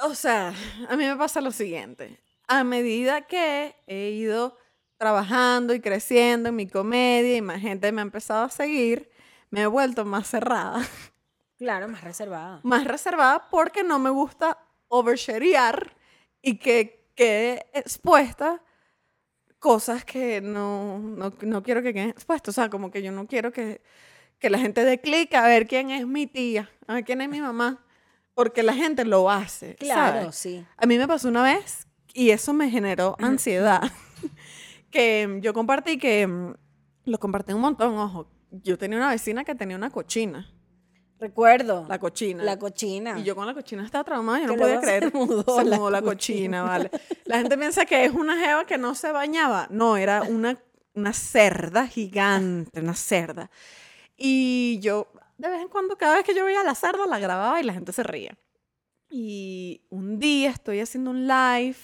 [0.00, 0.52] O sea,
[0.88, 2.18] a mí me pasa lo siguiente.
[2.48, 4.56] A medida que he ido
[4.96, 9.08] trabajando y creciendo en mi comedia y más gente me ha empezado a seguir,
[9.50, 10.80] me he vuelto más cerrada,
[11.58, 12.60] Claro, más reservada.
[12.62, 15.96] más reservada porque no me gusta oversharear
[16.40, 18.62] y que quede expuesta
[19.58, 22.56] cosas que no, no, no quiero que queden expuestas.
[22.56, 23.82] O sea, como que yo no quiero que,
[24.38, 27.28] que la gente dé clic a ver quién es mi tía, a ver quién es
[27.28, 27.84] mi mamá.
[28.34, 29.74] Porque la gente lo hace.
[29.74, 30.36] Claro, ¿sabes?
[30.36, 30.64] sí.
[30.76, 33.82] A mí me pasó una vez y eso me generó ansiedad.
[34.92, 36.54] que yo compartí que mm,
[37.06, 38.30] lo compartí un montón, ojo.
[38.50, 40.48] Yo tenía una vecina que tenía una cochina.
[41.20, 41.84] Recuerdo.
[41.88, 42.44] La cochina.
[42.44, 43.18] La cochina.
[43.18, 45.14] Y yo con la cochina estaba traumada, yo no podía luego se creer.
[45.14, 46.90] mudó se la mudó la cochina, vale.
[47.24, 49.66] La gente piensa que es una jeva que no se bañaba.
[49.70, 50.58] No, era una,
[50.94, 53.50] una cerda gigante, una cerda.
[54.16, 57.18] Y yo, de vez en cuando, cada vez que yo veía a la cerda, la
[57.18, 58.36] grababa y la gente se ría.
[59.10, 61.78] Y un día estoy haciendo un live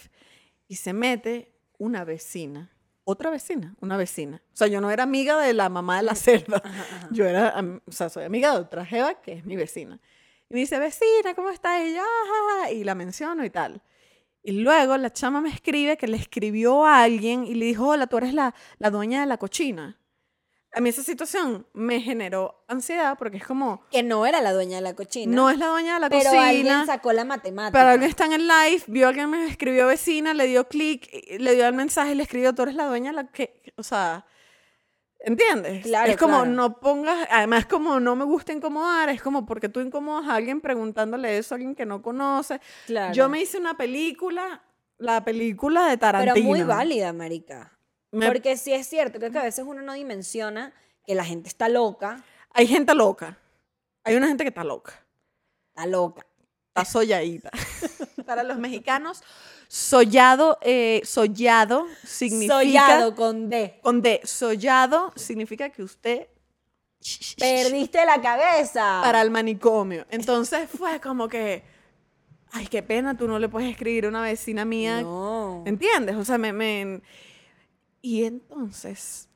[0.69, 2.74] y se mete una vecina.
[3.05, 4.41] Otra vecina, una vecina.
[4.53, 6.63] O sea, yo no era amiga de la mamá de la cerda.
[7.11, 7.55] Yo era,
[7.87, 10.01] o sea, soy amiga de otra jeva que es mi vecina.
[10.49, 13.83] Y me dice, vecina, ¿cómo yo, "Ajá", y la menciono y tal.
[14.43, 18.07] Y luego la chama me escribe que le escribió a alguien y le dijo, hola,
[18.07, 19.99] tú eres la, la dueña de la cochina.
[20.75, 24.77] A mí esa situación me generó ansiedad porque es como, Que no era la dueña
[24.77, 25.35] de la cochina.
[25.35, 26.49] no es la dueña de la pero cocina.
[26.49, 27.79] alguien sacó la matemática.
[27.79, 31.09] Pero alguien está en el live, vio a alguien me escribió vecina, le dio clic,
[31.39, 34.27] le dio el mensaje le escribió, tú eres la dueña de la que, o sea,
[35.21, 35.85] ¿entiendes?
[35.85, 36.51] Claro, es como claro.
[36.51, 40.61] no pongas, además como no me gusta incomodar, es como porque tú incomodas a alguien
[40.61, 42.61] preguntándole eso a alguien que no conoce.
[42.87, 43.15] Claro.
[43.15, 44.63] Yo me hice una película,
[44.99, 46.35] la película de Tarantino.
[46.35, 47.79] Pero muy válida, marica.
[48.15, 50.73] Me- Porque sí es cierto, creo que a veces uno no dimensiona
[51.07, 52.23] que la gente está loca.
[52.51, 53.39] Hay gente loca.
[54.05, 54.93] Hay una gente que está loca.
[55.71, 56.27] Está loca.
[56.69, 57.51] Está solladita.
[58.27, 59.23] Para los mexicanos,
[59.69, 62.55] sollado, eh, sollado significa...
[62.61, 63.79] Sollado con D.
[63.83, 66.29] Con D, sollado significa que usted
[67.39, 69.01] Perdiste la cabeza.
[69.03, 70.07] para el manicomio.
[70.11, 71.63] Entonces fue como que,
[72.53, 75.03] ay, qué pena, tú no le puedes escribir a una vecina mía.
[75.03, 75.63] No.
[75.67, 76.17] ¿Entiendes?
[76.17, 77.03] O sea, me, me-
[78.07, 79.31] Y entonces,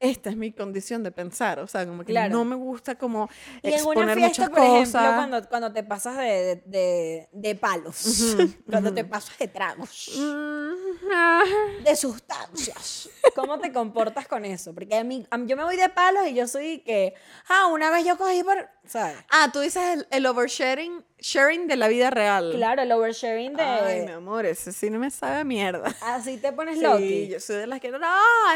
[0.00, 1.58] esta es mi condición de pensar.
[1.60, 2.32] O sea, como que Claro.
[2.32, 3.28] no me gusta como
[3.62, 5.14] Y en una exponer fiesta, muchas por ejemplo, cosas.
[5.14, 7.96] cuando, cuando te pasas de, de, de- palos,
[8.70, 10.72] cuando te pasas de tragos, Mm,
[11.12, 11.42] ah.
[11.84, 14.74] de sustancias, ¿cómo te comportas con eso?
[14.74, 17.14] Porque a mí, a mí- yo me voy de palos y yo soy que,
[17.48, 19.16] ah, una vez yo cogí por, ¿sabes?
[19.30, 22.52] Ah, tú dices el, el oversharing sharing de la vida real.
[22.54, 23.62] Claro, el oversharing de...
[23.62, 25.94] Ay, mi amor, ese sí no me sabe a mierda.
[26.02, 27.28] así te pones Sí, loqui.
[27.28, 27.98] yo soy de las que no,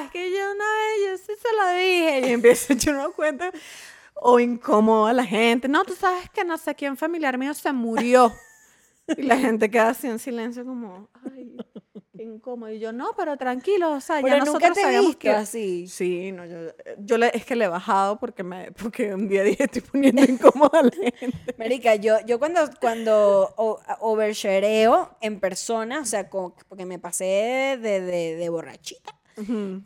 [0.04, 2.28] es que yo una vez, sí se lo dije.
[2.28, 3.48] Y empiezo a echar unos cuentos
[4.14, 5.68] o incómodo a la gente.
[5.68, 8.32] No, tú sabes que no sé quién familiar mío se murió.
[9.16, 11.56] Y la gente queda así en silencio como, ay,
[12.16, 12.70] qué incómodo.
[12.70, 15.30] Y yo, no, pero tranquilo, o sea, Pero ya nunca nosotros te he sabíamos que...
[15.30, 15.88] así.
[15.88, 16.58] Sí, no, yo,
[16.98, 20.22] yo le, es que le he bajado porque, me, porque un día dije, estoy poniendo
[20.22, 21.54] incómoda a la gente.
[21.58, 23.52] Marica, yo, yo cuando, cuando
[23.98, 29.18] overshareo en persona, o sea, co- porque me pasé de, de, de borrachita,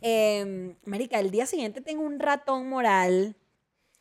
[0.01, 3.35] em, Marica, el día siguiente tengo un ratón moral,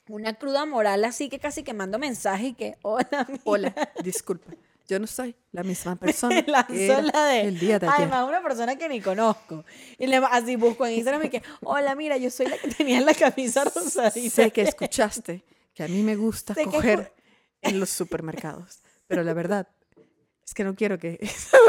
[0.09, 3.41] una cruda moral, así que casi que mando mensaje y que, hola, mira".
[3.45, 4.53] Hola, disculpa,
[4.87, 8.29] yo no soy la misma persona Me lanzó que la de, el día de además
[8.29, 9.65] una persona que ni conozco.
[9.99, 13.01] Y le, así busco en Instagram y que, hola, mira, yo soy la que tenía
[13.01, 14.31] la camisa rosadita.
[14.31, 17.13] Sé que escuchaste que a mí me gusta Sé que coger
[17.63, 19.69] en los supermercados, pero la verdad
[20.47, 21.19] es que no quiero que...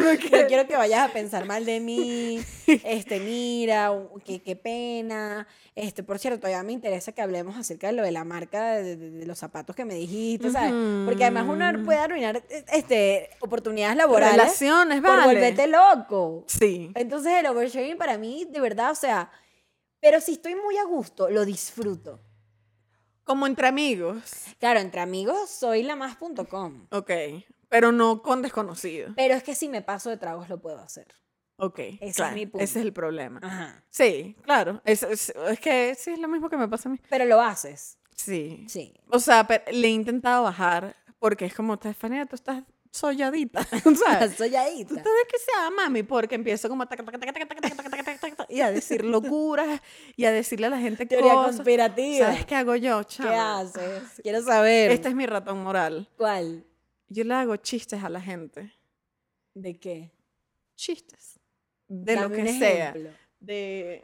[0.02, 2.40] No quiero que vayas a pensar mal de mí.
[2.84, 3.92] Este, mira,
[4.26, 5.48] qué, qué pena.
[5.76, 8.96] Este, por cierto, todavía me interesa que hablemos acerca de lo de la marca de,
[8.96, 10.74] de- de los zapatos que me dijiste, ¿sabes?
[11.06, 14.36] Porque además uno puede arruinar eh, este, oportunidades laborales.
[14.36, 15.34] Relaciones, Por vale.
[15.34, 16.44] volverte loco.
[16.48, 16.92] Sí.
[16.96, 19.30] Entonces el oversharing para mí, de verdad, o sea,
[20.00, 22.20] pero si estoy muy a gusto, lo disfruto.
[23.24, 24.22] Como entre amigos.
[24.60, 26.88] Claro, entre amigos soy la más.com.
[26.92, 27.12] Ok.
[27.70, 29.14] Pero no con desconocido.
[29.16, 31.08] Pero es que si me paso de tragos lo puedo hacer.
[31.58, 31.80] Ok.
[32.02, 32.64] Ese es mi punto.
[32.64, 33.40] Ese es el problema.
[33.44, 33.84] Ajá.
[33.90, 34.82] Sí, claro.
[34.84, 37.00] Es, es, que sí es lo mismo que me pasa a mí.
[37.10, 37.98] Pero lo haces.
[38.16, 38.66] Sí.
[38.68, 38.94] Sí.
[39.10, 43.64] O sea, pero le he intentado bajar porque es como, Stefania, tú estás solladita.
[44.06, 44.36] ¿sabes?
[44.36, 44.90] solladita.
[44.90, 46.04] ¿Tú sabes qué sea, mami?
[46.04, 46.86] Porque empiezo como
[48.50, 49.82] y a decir locuras
[50.16, 51.56] y a decirle a la gente Teoría cosas.
[51.56, 52.28] conspirativa.
[52.28, 53.30] ¿Sabes qué hago yo, chama?
[53.30, 54.04] ¿Qué haces?
[54.22, 54.92] Quiero saber.
[54.92, 56.10] Este es mi ratón moral.
[56.18, 56.66] ¿Cuál?
[57.08, 58.74] Yo le hago chistes a la gente.
[59.54, 60.12] ¿De qué?
[60.76, 61.40] Chistes.
[61.88, 62.94] De lo que sea.
[63.40, 64.04] De...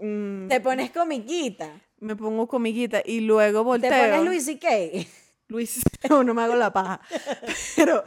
[0.00, 1.80] mm, Te pones comiquita.
[2.00, 3.90] me pongo comiguita y luego Te volteo.
[3.90, 4.58] pones Luis y
[5.48, 7.00] Luis, no, no me hago la paja.
[7.76, 8.02] Pero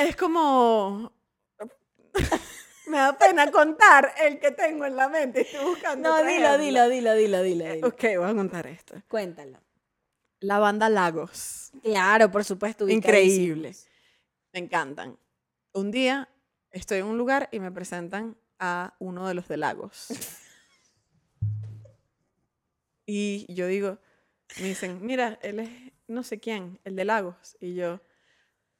[0.00, 1.12] es como.
[2.88, 5.42] me da pena contar el que tengo en la mente.
[5.42, 6.08] Estoy buscando.
[6.08, 7.86] No, dilo, dilo, dilo, dilo, dilo, dilo.
[7.88, 8.94] Ok, voy a contar esto.
[9.08, 9.58] Cuéntalo.
[10.40, 11.72] La banda Lagos.
[11.82, 12.88] Claro, por supuesto.
[12.88, 13.74] Increíble.
[14.52, 15.18] Me encantan.
[15.72, 16.28] Un día
[16.70, 20.08] estoy en un lugar y me presentan a uno de los de Lagos.
[23.08, 24.00] Y yo digo,
[24.58, 25.70] me dicen, mira, él es
[26.08, 27.56] no sé quién, el de Lagos.
[27.60, 28.00] Y yo,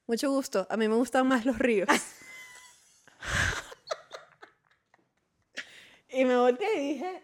[0.06, 1.88] mucho gusto, a mí me gustan más los ríos.
[6.08, 7.22] y me volteé y dije,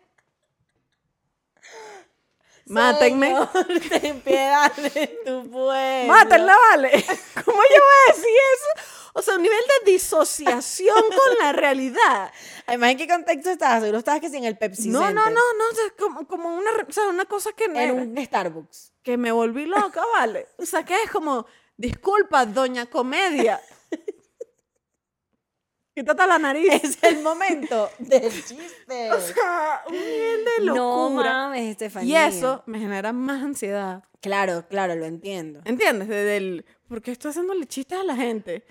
[2.72, 3.26] mátenme.
[3.28, 3.48] Señor,
[4.00, 6.12] ten piedad de tu pueblo.
[6.12, 6.90] Mátenla, vale.
[7.44, 8.86] ¿Cómo yo voy a decir eso?
[9.14, 12.32] O sea, un nivel de disociación con la realidad.
[12.66, 13.80] Además, ¿en qué contexto estabas?
[13.80, 15.34] Seguro estabas que sin el Pepsi No, no, no, Center.
[15.34, 18.92] no, o sea, como, como una, o sea, una cosa que, En un Starbucks.
[19.02, 20.48] que me volví loca, vale.
[20.56, 21.44] O sea, que es como,
[21.76, 23.60] disculpa, doña comedia.
[25.95, 26.68] Quítate la nariz.
[26.82, 29.11] Es el momento del chiste.
[29.12, 30.74] O sea, un nivel de no
[31.09, 31.30] locura.
[31.32, 32.26] mames, y Estefanía.
[32.26, 34.03] eso me genera más ansiedad.
[34.20, 35.61] Claro, claro, lo entiendo.
[35.64, 36.09] ¿Entiendes?
[36.09, 38.64] Desde el, porque estoy haciéndole chistes a la gente.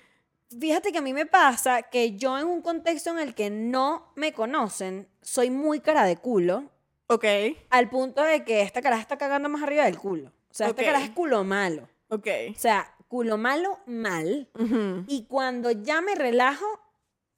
[0.58, 4.12] Fíjate que a mí me pasa que yo en un contexto en el que no
[4.16, 6.70] me conocen, soy muy cara de culo,
[7.08, 7.24] Ok,
[7.68, 10.28] al punto de que esta cara está cagando más arriba del culo.
[10.50, 11.88] O sea, esta cara es culo malo.
[12.08, 12.26] ok.
[12.50, 14.48] O sea, culo malo, mal.
[14.58, 15.04] Ujú.
[15.08, 16.64] Y cuando ya me relajo,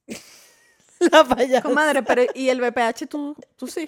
[1.11, 1.61] La payasa.
[1.61, 3.87] Comadre, pero ¿y el BPH tú, tú sí?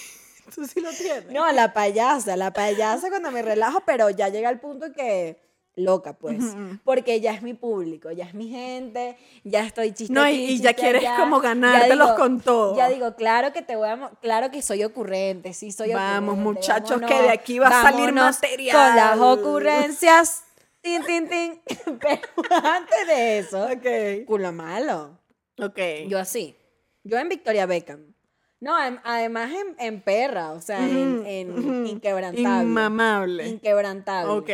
[0.54, 1.26] tú sí lo tienes.
[1.26, 5.40] no, la payasa, la payasa cuando me relajo, pero ya llega al punto que
[5.76, 6.42] loca, pues.
[6.82, 10.44] Porque ya es mi público, ya es mi gente, ya estoy chiste No, y- aquí,
[10.54, 11.16] y ya quieres allá.
[11.16, 12.74] como ganártelos con todo.
[12.76, 16.60] Ya digo, claro que te voy a, claro que soy ocurrente, sí soy Vamos, ocurrente,
[16.60, 18.76] muchachos, que de aquí va a salir material.
[18.76, 20.42] Con las ocurrencias,
[20.80, 21.62] tin, tin, tin.
[22.00, 22.22] Pero
[22.64, 25.16] antes de eso, Ok, culo malo.
[25.60, 25.78] Ok.
[26.08, 26.56] Yo así.
[27.04, 28.14] Yo en Victoria Beckham.
[28.60, 32.40] No, adem- además en, en perra, o sea, en, Ujú, en inquebrantable.
[32.68, 33.46] Inmamable.
[33.48, 34.32] Inquebrantable.
[34.32, 34.46] Ok.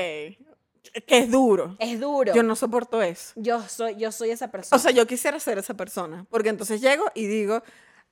[1.07, 1.75] Que es duro.
[1.79, 2.35] Es duro.
[2.35, 3.33] Yo no soporto eso.
[3.37, 4.77] Yo soy, yo soy esa persona.
[4.77, 6.27] O sea, yo quisiera ser esa persona.
[6.31, 7.63] Porque entonces llego y digo,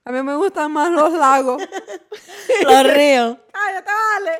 [0.03, 1.61] a mí me gustan más los lagos.
[2.63, 3.37] Los ríos.
[3.53, 4.31] Cállate, vale.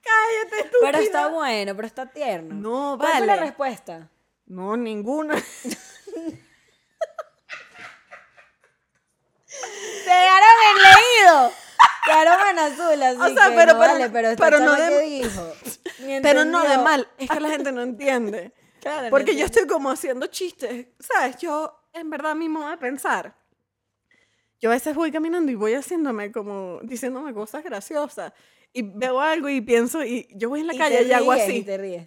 [0.00, 0.80] Cállate, estúpida.
[0.82, 2.54] pero está bueno, pero está tierno.
[2.54, 3.46] No, ¿Cuál fue la vale.
[3.46, 4.08] respuesta?
[4.46, 5.34] No, ninguna.
[10.04, 11.52] ¡Te ganaron en leído!
[12.04, 14.72] Quedaron en azul, así O sea, que pero- no pero- vale, pero esta pero no
[14.74, 15.52] de- que dijo.
[16.22, 17.08] Pero no de mal.
[17.18, 18.52] Es que la gente no entiende.
[18.82, 19.46] Claro, no Porque yo entiendo.
[19.60, 20.88] estoy como haciendo chistes.
[20.98, 21.36] ¿Sabes?
[21.36, 23.32] Yo, en verdad, mi modo de pensar.
[24.60, 28.32] Yo a veces voy caminando y voy haciéndome como, diciéndome cosas graciosas.
[28.72, 31.58] Y veo algo y pienso, y yo voy en la Y calle y hago así.
[31.58, 32.06] Y te ríes.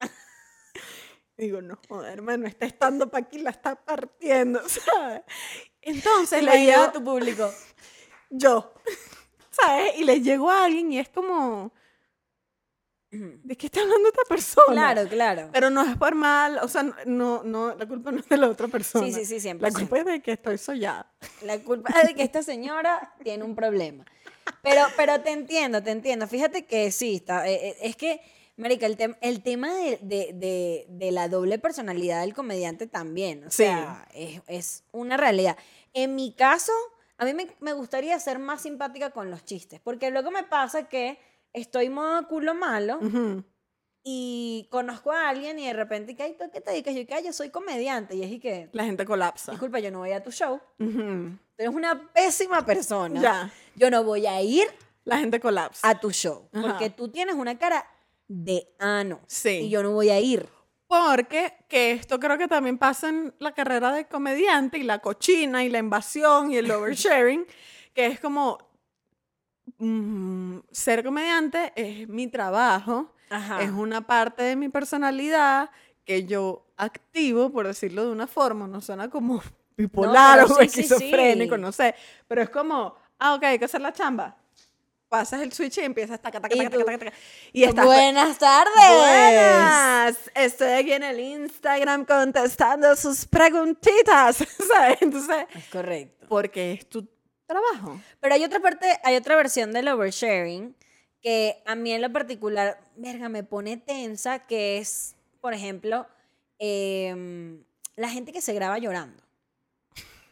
[1.38, 5.22] Digo, no, joder, hermano, está estando para aquí, la está partiendo, ¿sabes?
[5.82, 7.50] Entonces le llego a tu público.
[8.30, 8.72] yo,
[9.50, 9.98] ¿sabes?
[9.98, 11.72] Y le llego a alguien y es como,
[13.10, 14.92] ¿de qué está hablando esta persona?
[14.92, 15.50] Claro, claro.
[15.52, 18.48] Pero no es por mal, o sea, no, no, la culpa no es de la
[18.48, 19.06] otra persona.
[19.06, 19.70] Sí, sí, sí, siempre.
[19.70, 21.10] La culpa es de que estoy sollada.
[21.42, 24.04] La culpa es de que esta señora tiene un problema.
[24.62, 26.26] Pero, pero te entiendo, te entiendo.
[26.26, 28.20] Fíjate que sí, está, eh, eh, es que,
[28.58, 33.44] Marica, el, tem- el tema de, de- de- de la doble personalidad del comediante también.
[33.44, 33.62] O Sí.
[33.64, 35.56] sea, es, es una realidad.
[35.94, 36.72] En mi caso,
[37.16, 40.88] a mí me, me gustaría ser más simpática con los chistes, porque luego me pasa
[40.88, 41.18] que
[41.52, 42.98] estoy modo culo malo
[44.04, 46.94] y conozco a alguien y de repente, ¿qué, ¿tú qué te dedicas?
[46.94, 48.14] Yo, que yo soy comediante.
[48.16, 49.52] Y es y que, La gente colapsa.
[49.52, 50.60] disculpa, yo no voy a tu show.
[50.78, 53.20] Tú eres una pésima persona.
[53.20, 54.66] Ya, Yo no voy a ir
[55.04, 55.86] la gente colapsa.
[55.88, 56.48] a tu show.
[56.52, 56.62] Ajá.
[56.68, 57.84] Porque tú tienes una cara
[58.28, 59.20] de ano.
[59.26, 59.60] Sí.
[59.60, 60.48] Y yo no voy a ir.
[60.86, 65.64] Porque que esto creo que también pasa en la carrera de comediante y la cochina
[65.64, 67.46] y la invasión y el oversharing,
[67.94, 68.58] que es como
[69.78, 73.60] mm, ser comediante es mi trabajo, Ajá.
[73.60, 75.70] es una parte de mi personalidad
[76.06, 79.42] que yo activo, por decirlo de una forma, no suena como
[79.76, 81.60] bipolar pero o sí, sí, esquizofrénico, sí.
[81.60, 81.94] no sé,
[82.26, 84.38] pero es como, ah, ok, hay que hacer la chamba.
[85.08, 87.16] Pasas el switch y empiezas taca, taca, taca, taca, taca, taca,
[87.50, 88.74] y estás Buenas tardes.
[88.74, 94.36] Buenas, estoy aquí en el Instagram contestando sus preguntitas,
[94.68, 94.98] ¿sabes?
[95.00, 96.26] Entonces, Es correcto.
[96.28, 97.08] porque es tu
[97.46, 97.98] trabajo.
[98.20, 100.76] Pero hay otra parte, hay otra versión del oversharing
[101.22, 106.06] que a mí en lo particular, verga, me pone tensa, que es, por ejemplo,
[106.58, 107.64] em,
[107.96, 109.22] la gente que se graba llorando.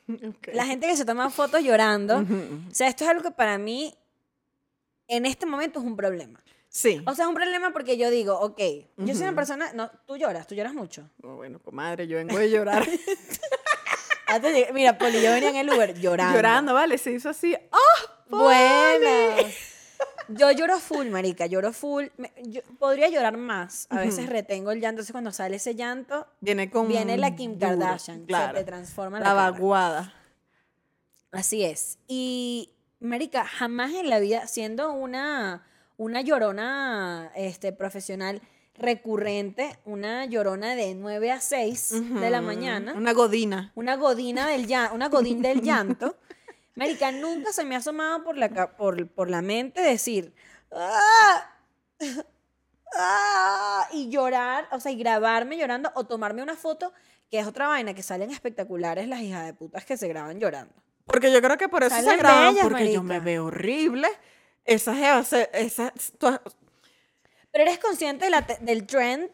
[0.52, 2.18] La gente que se toma fotos llorando.
[2.18, 3.92] O sea, esto es algo que para mí
[5.08, 6.42] en este momento es un problema.
[6.68, 7.02] Sí.
[7.06, 8.60] O sea, es un problema porque yo digo, ok,
[8.98, 11.08] yo soy una persona, no, tú lloras, tú lloras mucho.
[11.22, 12.86] Oh, bueno, comadre, yo vengo de llorar.
[14.26, 16.34] Antes de- mira, Poli, yo venía en el Uber llorando.
[16.36, 16.98] Llorando, ¿vale?
[16.98, 17.56] Se hizo así.
[17.70, 18.36] ¡Oh!
[18.38, 19.54] Buenas.
[20.28, 22.06] Yo lloro full, marica, lloro full.
[22.16, 23.86] Me- yo podría llorar más.
[23.88, 24.96] A veces retengo el llanto.
[24.96, 26.88] Entonces, cuando sale ese llanto, Viene con.
[26.88, 28.26] viene la Kim duro, Kardashian.
[28.26, 28.58] Claro.
[28.58, 29.50] Se te transforma la, La cara.
[29.52, 30.12] vaguada.
[31.30, 31.98] Así es.
[32.08, 32.72] Y,
[33.06, 38.40] Marica, jamás en la vida, siendo una, una llorona este, profesional
[38.74, 43.72] recurrente, una llorona de 9 a 6 de la mañana, Una godina.
[43.74, 46.16] una godina del llanto, una godín del llanto.
[46.74, 50.34] Marica, nunca se me ha asomado por la, por, por la mente decir,
[50.70, 51.54] "Ah,
[52.98, 56.92] ah", y llorar, o sea, y grabarme llorando o tomarme una foto,
[57.30, 60.74] que es otra vaina, que salen espectaculares las hijas de putas que se graban llorando.
[61.06, 64.08] Porque yo creo que por eso se graban, bellas, porque yo me veo horrible.
[65.24, 66.38] Se- esas, tú-
[67.52, 69.30] Pero eres consciente de la del trend,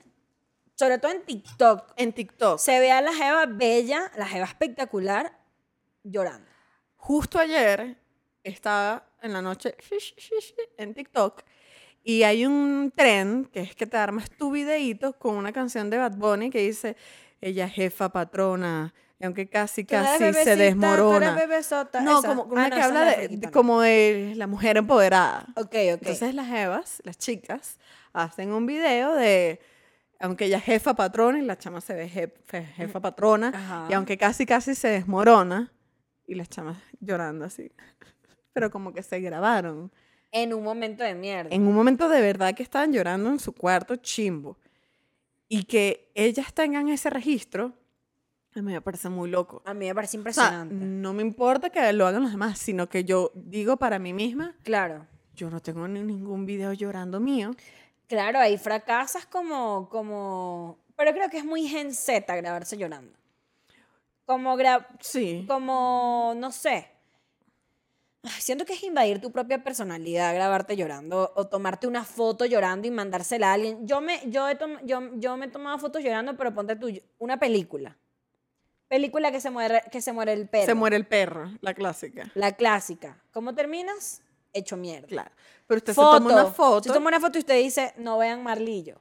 [0.75, 1.93] sobre todo en TikTok.
[1.97, 2.59] en TikTok.
[2.59, 5.39] Se ve a la jeva bella, la jeva espectacular,
[6.05, 6.49] llorando.
[6.97, 7.97] Justo ayer
[8.45, 9.75] estaba en la noche
[10.77, 11.43] en TikTok
[12.05, 15.99] y hay un trend que es que te armas tu videíto con una canción de
[15.99, 16.97] Bad Bunny que dice,
[17.41, 18.93] ella es jefa patrona,
[19.23, 21.35] aunque casi casi se desmorona.
[21.35, 22.29] bebesota, No, esa.
[22.29, 25.47] como Ah, una no, que habla de, como de la mujer empoderada.
[25.57, 25.75] Ok, ok.
[25.75, 27.79] Entonces las jevas, las chicas,
[28.13, 29.61] hacen un video de,
[30.21, 33.87] aunque ella es jefa patrona y la chama se ve jefa patrona, Ajá.
[33.91, 35.73] y aunque casi casi se desmorona,
[36.27, 37.71] y las chamas llorando así.
[38.53, 39.91] Pero como que se grabaron.
[40.31, 41.49] en un momento de mierda.
[41.55, 44.59] En un momento de verdad que estaban llorando en su cuarto chimbo.
[45.49, 47.75] Y que ellas tengan ese registro,
[48.55, 49.63] a mí me parece muy loco.
[49.65, 50.75] A mí me parece O sea, impresionante.
[50.75, 54.55] no me importa que lo hagan los demás, sino que yo digo para mí misma,
[54.63, 55.07] claro.
[55.35, 57.53] yo no tengo ni ningún video llorando mío.
[58.09, 60.79] Claro, hay fracasas como, como...
[60.97, 63.17] Pero creo que es muy gen Z grabarse llorando.
[64.27, 65.45] Como, gra- Sí.
[65.49, 66.89] como, no sé.
[68.25, 72.87] Ay, Siento que es invadir tu propia personalidad, grabarte llorando o tomarte una foto llorando
[72.87, 73.87] y mandársela a alguien.
[73.87, 76.89] Yo me, yo he tom- yo, yo me he tomado fotos llorando, pero ponte tú,
[77.19, 77.97] una película.
[78.93, 80.67] Película que se muere, que se muere el perro.
[80.67, 82.31] Se muere el perro, la clásica.
[82.35, 83.17] La clásica.
[83.33, 84.21] ¿Cómo terminas?
[84.53, 85.09] Hecho mierda.
[85.09, 85.31] Claro.
[85.67, 86.13] Pero usted foto.
[86.13, 89.01] se toma una foto Usted toma una foto y usted dice, no vean Marlillo.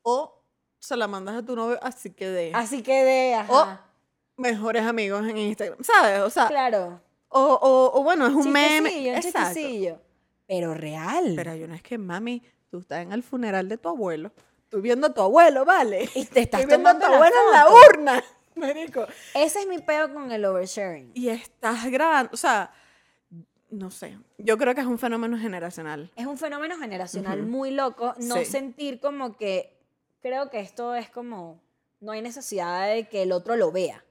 [0.00, 0.40] o
[0.78, 3.84] se la mandas a tu novio, así que de Así que de, ajá.
[4.38, 6.20] mejores amigos en Instagram, ¿sabes?
[6.20, 6.98] O sea, claro.
[7.28, 8.88] o, o, o bueno, es un meme.
[8.88, 9.38] Un Exacto.
[9.50, 10.00] chistecillo.
[10.46, 11.34] Pero real.
[11.36, 14.32] Pero hay una es que, mami, tú estás en el funeral de tu abuelo.
[14.70, 16.08] Tú viendo a tu abuelo, ¿vale?
[16.14, 18.24] Y te estás Estoy viendo a tu abuelo en la urna,
[18.58, 19.06] marico.
[19.34, 21.10] Ese es mi peo con el oversharing.
[21.14, 22.72] Y estás grabando, o sea,
[23.70, 24.18] no sé.
[24.38, 26.10] Yo creo que es un fenómeno generacional.
[26.16, 27.48] Es un fenómeno generacional Ujú.
[27.48, 28.14] muy loco.
[28.18, 28.44] No Sí.
[28.44, 29.76] sentir como que.
[30.20, 31.60] Creo que esto es como.
[32.00, 34.04] No hay necesidad de que el otro lo vea.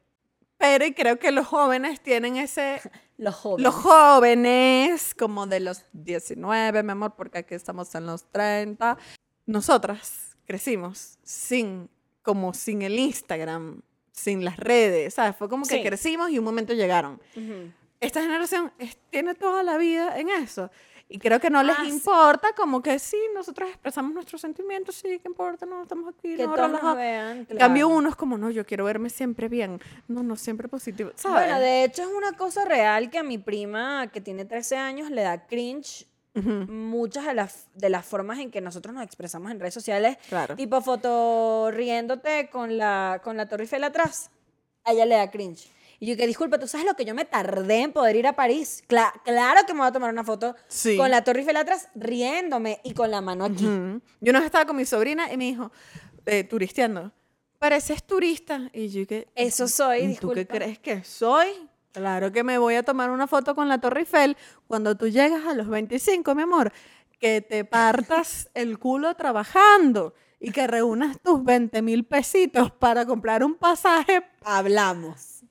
[0.58, 2.80] Pero y creo que los jóvenes tienen ese
[3.18, 3.64] Los jóvenes.
[3.64, 8.98] Los jóvenes, como de los 19, mi amor, porque aquí estamos en los 30.
[9.46, 11.90] Nosotras crecimos sin,
[12.22, 13.82] como sin el Instagram,
[14.18, 15.36] sin las redes, ¿sabes?
[15.36, 15.84] Fue como que Sí.
[15.84, 17.22] crecimos y un momento llegaron.
[17.36, 17.72] Ujú.
[18.00, 20.72] Esta generación es- tiene toda la vida en eso.
[21.10, 25.20] Y creo que no les Ah, importa, como que sí, nosotros expresamos nuestros sentimientos, sí,
[25.20, 25.66] ¿qué importa?
[25.66, 27.46] No, estamos aquí, Que no, todos nos vean.
[27.46, 27.60] Claro.
[27.60, 29.80] cambio, uno es como, no, yo quiero verme siempre bien.
[30.10, 31.46] No, no, siempre positivo, ¿sabes?
[31.48, 35.10] Bueno, de hecho es una cosa real que a mi prima, que tiene 13 años,
[35.10, 36.08] le da cringe
[36.38, 40.18] Ujú, muchas de las, de las formas en que nosotros nos expresamos en redes sociales.
[40.30, 40.56] Claro.
[40.56, 44.30] Tipo foto riéndote con la, con la Torre Eiffel atrás.
[44.84, 45.70] A ella le da cringe.
[46.00, 48.34] Y yo que disculpa, ¿tú sabes lo que yo me tardé en poder ir a
[48.34, 48.84] París?
[48.88, 50.96] Cla- claro que me voy a tomar una foto Sí.
[50.96, 53.66] con la Torre Eiffel atrás riéndome y con la mano aquí.
[53.66, 54.02] Ujú.
[54.22, 55.72] Yo una vez estaba con mi sobrina y me dijo,
[56.28, 57.12] eh, turisteando,
[57.58, 58.70] pareces turista.
[58.74, 60.54] Y yo que, Eso soy, ¿tú qué disculpa.
[60.54, 61.48] crees que soy?
[61.98, 64.38] Claro que me voy a tomar una foto con la Torre Eiffel
[64.68, 66.72] cuando tú llegas a los 25, mi amor,
[67.20, 73.44] que te partas el culo trabajando y que reúnas tus 20 mil pesitos para comprar
[73.44, 75.42] un pasaje, Hablamos.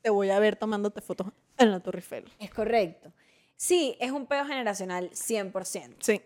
[0.00, 2.24] te voy a ver tomándote fotos en la Torre Eiffel.
[2.40, 3.12] Es correcto.
[3.54, 5.94] Sí, es un pedo generacional 100%.
[6.00, 6.20] Sí.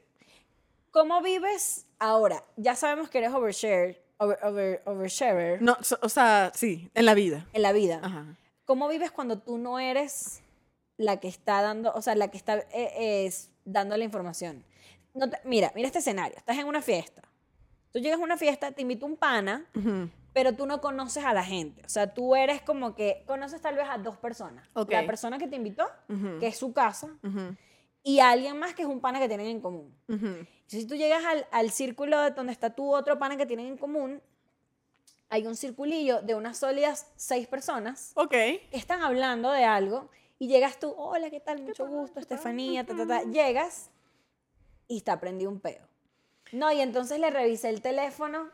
[0.91, 2.43] ¿Cómo vives ahora?
[2.57, 7.13] Ya sabemos que eres overshare, over, over, oversharer No, so- o sea, sí, en la
[7.13, 7.45] vida.
[7.53, 8.01] en la vida.
[8.03, 8.25] Ajá.
[8.67, 10.43] ¿Cómo vives cuando tú no eres
[10.99, 14.65] la que está dando, o sea, la que está eh, es dando la información?
[15.15, 16.37] No te- mira, mira este escenario.
[16.37, 17.23] Estás en una fiesta.
[17.93, 19.65] Tú llegas a una fiesta, te invita un pana,
[20.35, 21.81] pero tú no conoces a la gente.
[21.87, 24.69] O sea, tú eres como que conoces tal vez a dos personas.
[24.75, 24.91] Ok.
[24.93, 25.87] La persona que te invitó,
[26.41, 27.57] que es su casa, Ujú.
[28.03, 29.97] y alguien más que es un pana que tienen en común.
[30.09, 30.47] Entonces,
[30.83, 33.79] si tú llegas al, al círculo de donde está tu otro pana que tienen en
[33.79, 34.21] común,
[35.29, 38.31] hay un circulillo de unas sólidas seis personas Ok.
[38.31, 41.63] que están hablando de algo y llegas tú, hola, ¿qué tal?
[41.63, 43.23] Mucho gusto, Estefanía, ta, ta, ta.
[43.25, 43.91] Llegas
[44.89, 45.87] y está prendido un pedo.
[46.53, 48.51] No, y entonces le revisé el teléfono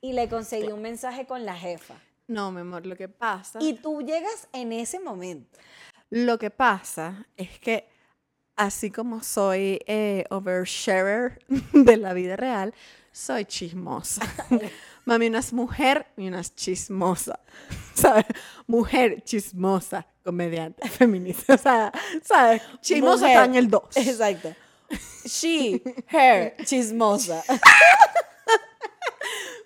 [0.00, 1.94] y le conseguí un mensaje con la jefa.
[2.28, 3.58] No, mi amor, lo que pasa.
[3.60, 5.58] Y tú llegas en ese momento.
[6.10, 7.88] Lo que pasa es que
[8.56, 12.72] así como soy eh, oversharer de la vida real,
[13.12, 14.22] soy chismosa.
[15.06, 17.38] Mami, una es mujer y una es chismosa.
[17.94, 18.26] ¿Sabes?
[18.66, 21.54] Mujer chismosa, comediante, feminista.
[21.54, 21.92] O sea,
[22.22, 22.60] ¿sabes?
[22.80, 23.30] Chismosa Mujer.
[23.30, 23.96] está en el 2.
[23.96, 24.54] Exacto.
[25.24, 27.42] She, her, chismosa.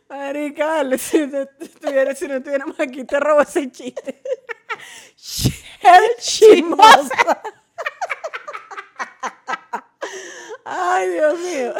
[0.08, 4.22] Marica, si no, estuviera- si no estuviéramos aquí, te robo ese chiste.
[5.82, 7.42] Mujer chismosa.
[10.64, 11.74] Ay, Dios mío.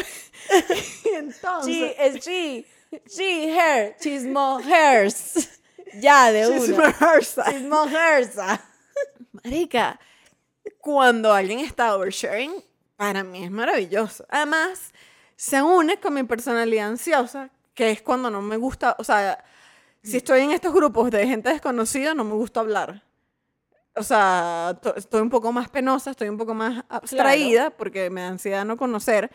[1.14, 1.66] Entonces...
[1.74, 2.66] She, es she,
[3.06, 5.48] she, her, chismo, hers.
[6.00, 6.60] Ya, de una.
[6.92, 7.44] Chismosa.
[7.50, 8.60] Chismo, hersa.
[9.32, 9.98] Marica,
[10.78, 12.52] cuando alguien está oversharing,
[12.96, 14.24] para mí es maravilloso.
[14.28, 14.92] Además,
[15.36, 19.42] se une con mi personalidad ansiosa, que es cuando no me gusta, o sea,
[20.02, 23.02] si estoy en estos grupos de gente desconocida, no me gusta hablar.
[23.96, 28.20] O sea, to- estoy un poco más penosa, estoy un poco más abstraída, porque me
[28.20, 29.30] da ansiedad no conocer.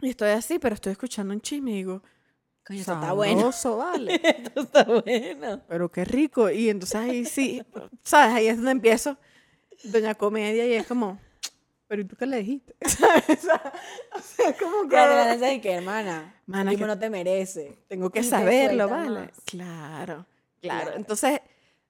[0.00, 2.02] Y estoy así, pero estoy escuchando un chisme y digo,
[2.68, 3.50] Coño, esto está bueno.
[3.78, 4.20] vale.
[4.22, 5.62] Esto está bueno.
[5.66, 6.50] pero qué rico.
[6.50, 7.62] Y entonces ahí sí,
[8.02, 8.34] ¿sabes?
[8.36, 9.16] Ahí es donde empiezo
[9.84, 11.18] Doña Comedia y es como,
[11.86, 12.76] pero ¿y tú qué le dijiste?
[12.86, 13.24] ¿Sabes?
[13.30, 13.72] O sea,
[14.22, 17.78] sea, como que Claro, la de que, hermana, Mana, el tipo que- no te merece.
[17.88, 19.30] tengo que Y te saberlo, ¿vale?
[19.46, 20.26] claro,
[20.60, 20.92] Claro.
[20.94, 21.40] Entonces,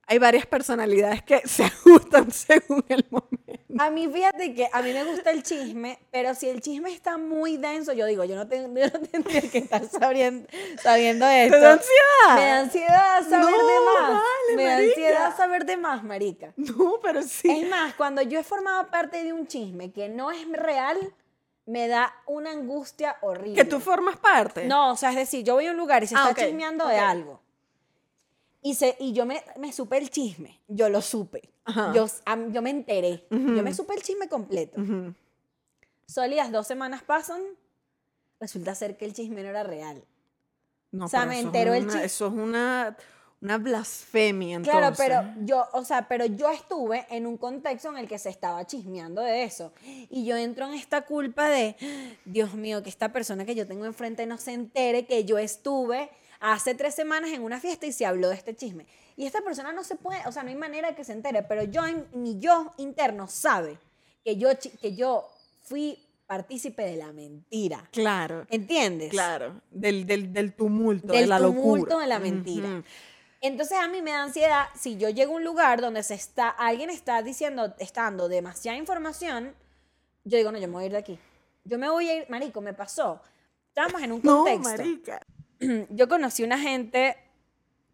[0.09, 3.28] hay varias personalidades que se ajustan según el momento.
[3.78, 7.16] A mí, fíjate que a mí me gusta el chisme, pero si el chisme está
[7.18, 10.48] muy denso, yo digo, yo no, tengo, yo no tendría que estar sabiendo,
[10.82, 11.54] sabiendo esto.
[11.56, 12.34] ¿Te da ansiedad?
[12.34, 14.11] Me da ansiedad saber No, de más.
[14.11, 14.88] vale, me da marica.
[14.90, 16.52] ansiedad saber de más, marica.
[16.56, 17.48] No, pero sí.
[17.50, 20.98] Es más, cuando yo he formado parte de un chisme que no es real,
[21.66, 23.54] me da una angustia horrible.
[23.54, 24.66] Que tú formas parte.
[24.66, 26.46] No, o sea, es decir, yo voy a un lugar y se Ah, está ok,
[26.48, 27.42] chismeando de algo.
[28.62, 30.61] Y, se, y yo me, me supe el chisme.
[30.68, 31.48] Yo lo supe.
[31.64, 31.92] Ajá.
[31.94, 33.26] Yo, am- yo me enteré.
[33.30, 34.80] Yo me supe el chisme completo.
[34.80, 35.14] Ujú.
[36.06, 37.40] Sólidas dos semanas pasan.
[38.40, 40.02] Resulta ser que el chisme no era real.
[40.90, 42.96] No, O sea, me enteró el una- chi- Eso es una,
[43.42, 44.78] una blasfemia, entonces.
[44.80, 48.30] Claro, pero yo, o sea, pero yo estuve en un contexto en el que se
[48.30, 49.72] estaba chismeando de eso.
[50.09, 51.76] Y yo entro en esta culpa de,
[52.24, 56.11] Dios mío, que esta persona que yo tengo enfrente no se entere que yo estuve
[56.41, 58.86] hace tres semanas en una fiesta y se habló de este chisme.
[59.16, 61.43] Y esta persona no se puede, o sea, no hay manera de que se entere,
[61.43, 61.82] pero yo,
[62.12, 63.78] mi yo interno sabe
[64.24, 64.49] que yo,
[64.80, 65.28] que yo
[65.62, 67.89] fui partícipe de la mentira.
[67.91, 68.47] Claro.
[68.51, 69.11] ¿Entiendes?
[69.11, 72.01] Claro, del, del, del tumulto, Del de la tumulto locura.
[72.03, 72.82] de la mentira.
[73.41, 76.49] Entonces a mí me da ansiedad si yo llego a un lugar donde se está,
[76.49, 79.55] alguien está diciendo, está dando demasiada información,
[80.24, 81.18] yo digo, no, yo me voy a ir de aquí.
[81.64, 83.20] Yo me voy a ir, marico, me pasó.
[83.68, 84.68] Estábamos en un No, contexto.
[84.70, 85.20] marica.
[85.90, 87.16] yo conocí una gente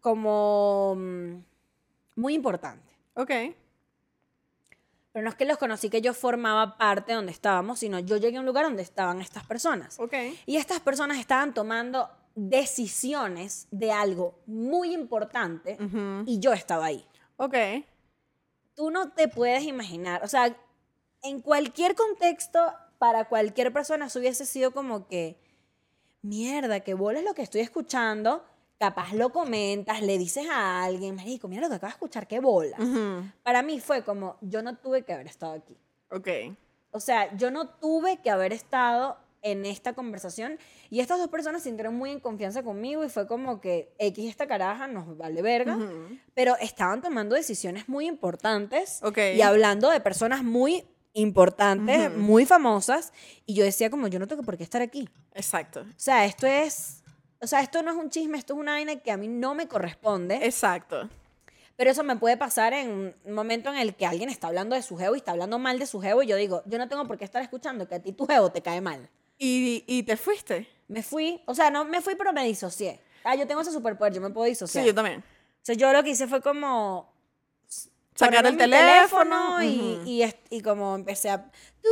[0.01, 1.35] como mm,
[2.15, 2.93] muy importante.
[3.15, 3.31] Ok.
[5.11, 8.37] Pero no es que los conocí que yo formaba parte donde estábamos, sino yo llegué
[8.37, 9.97] a un lugar donde estaban estas personas.
[9.99, 10.13] Ok.
[10.45, 15.77] Y estas personas estaban tomando decisiones de algo muy importante
[16.25, 17.05] y yo estaba ahí.
[17.37, 17.55] Ok.
[18.75, 20.53] Tú no te puedes imaginar, o sea,
[21.23, 22.59] en cualquier contexto,
[22.97, 25.37] para cualquier persona, eso hubiese sido como que,
[26.25, 28.43] mierda, que bola es lo que estoy escuchando,
[28.79, 32.39] capaz lo comentas, le dices a alguien, marico, mira lo que acabo de escuchar, qué
[32.39, 32.77] bola.
[33.43, 35.77] Para mí fue como, yo no tuve que haber estado aquí.
[36.11, 36.27] Ok.
[36.91, 40.57] O sea, yo no tuve que haber estado en esta conversación
[40.89, 44.27] y estas dos personas se sintieron muy en confianza conmigo y fue como que X
[44.27, 45.77] esta caraja nos vale verga,
[46.33, 49.19] pero estaban tomando decisiones muy importantes Ok.
[49.35, 50.83] y hablando de personas muy
[51.15, 53.11] importantes, muy famosas
[53.47, 55.09] y yo decía como yo no tengo por qué estar aquí.
[55.33, 55.81] Exacto.
[55.81, 57.01] O sea, esto es
[57.41, 59.53] o sea, esto no es un chisme, esto es una vaina que a mí no
[59.53, 60.39] me corresponde.
[60.41, 61.09] Exacto.
[61.75, 64.81] Pero eso me puede pasar en un momento en el que alguien está hablando de
[64.81, 67.05] su geo y está hablando mal de su geo y yo digo, yo no tengo
[67.05, 69.09] por qué estar escuchando que a ti tu geo te cae mal.
[69.37, 70.67] ¿Y, y te fuiste?
[70.87, 73.01] Me fui, o sea, no me fui, pero me disocié.
[73.23, 74.83] Ah, yo tengo ese superpoder, yo me puedo disociar.
[74.83, 75.19] Sí, yo también.
[75.19, 75.23] O
[75.61, 77.13] sea, yo lo que hice fue como...
[78.15, 79.61] Sacar el mi teléfono.
[79.61, 80.07] y, ujú.
[80.09, 81.43] y, est- y como empecé a...
[81.43, 81.89] tu,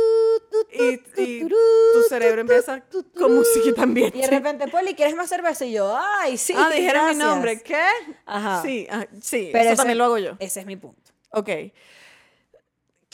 [0.50, 2.82] tu, tu, Y, tu, y tu cerebro empieza
[3.16, 4.10] con musiquita también.
[4.14, 5.64] Y de repente, Poli, ¿quieres más cerveza?
[5.66, 7.16] Y yo, ay, sí, ah, dijeron mi gracias".
[7.18, 7.60] nombre.
[7.62, 7.82] ¿Qué?
[8.26, 8.62] Ajá.
[8.62, 9.50] Sí, ah, sí.
[9.52, 10.32] Pero eso ese- también lo hago yo.
[10.38, 11.12] Ese es mi punto.
[11.30, 11.48] Ok.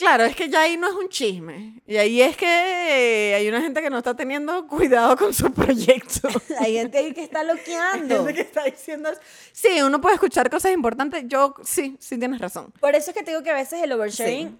[0.01, 1.79] Claro, es que ya ahí no es un chisme.
[1.85, 6.27] Y ahí es que hay una gente que no está teniendo cuidado con su proyecto.
[6.59, 8.15] Hay gente ahí que está Hay loqueando.
[8.25, 9.09] gente que está diciendo...
[9.51, 11.23] Sí, uno puede escuchar cosas importantes.
[11.27, 12.73] Yo, sí, sí tienes razón.
[12.79, 14.57] Por eso es que te digo que a veces el oversharing, Sí.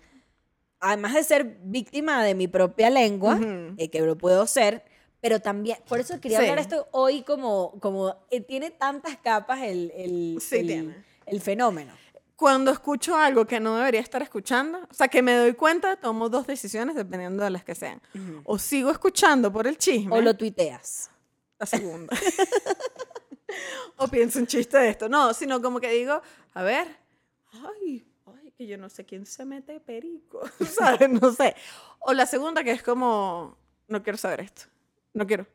[0.79, 3.73] además de ser víctima de mi propia lengua, Ujú.
[3.77, 4.83] eh, que lo puedo ser,
[5.21, 6.43] pero también, por eso quería Sí.
[6.45, 11.93] hablar esto hoy como, como eh, tiene tantas capas el, el, Sí, el- el fenómeno.
[12.41, 16.27] Cuando escucho algo que no debería estar escuchando, o sea, que me doy cuenta, tomo
[16.27, 18.01] dos decisiones dependiendo de las que sean.
[18.45, 21.11] O sigo escuchando por el chisme, O lo tuiteas.
[21.59, 22.17] la segunda.
[23.97, 25.07] o pienso un chiste de esto.
[25.07, 26.19] No, sino como que digo,
[26.55, 26.87] a ver,
[27.51, 31.09] ay, ay, que yo no sé quién se mete perico, ¿sabes?
[31.11, 31.55] No sé.
[31.99, 33.55] O la segunda que es como,
[33.87, 34.63] no quiero saber esto,
[35.13, 35.45] no quiero,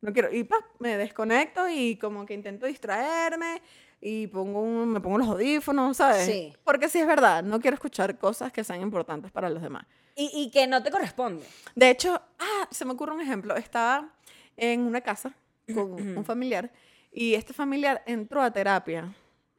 [0.00, 0.32] no quiero.
[0.32, 3.60] Y pa, me desconecto y como que intento distraerme
[4.00, 6.24] y pongo un- me pongo los audífonos, ¿sabes?
[6.26, 6.52] Sí.
[6.64, 9.86] Porque sí es verdad, no quiero escuchar cosas que sean importantes para los demás.
[10.16, 11.44] Y, y que no te corresponde.
[11.74, 13.54] De hecho, ah, se me ocurre un ejemplo.
[13.56, 14.12] Estaba
[14.56, 15.32] en una casa
[15.72, 16.70] con un familiar
[17.12, 19.14] y este familiar entró a terapia.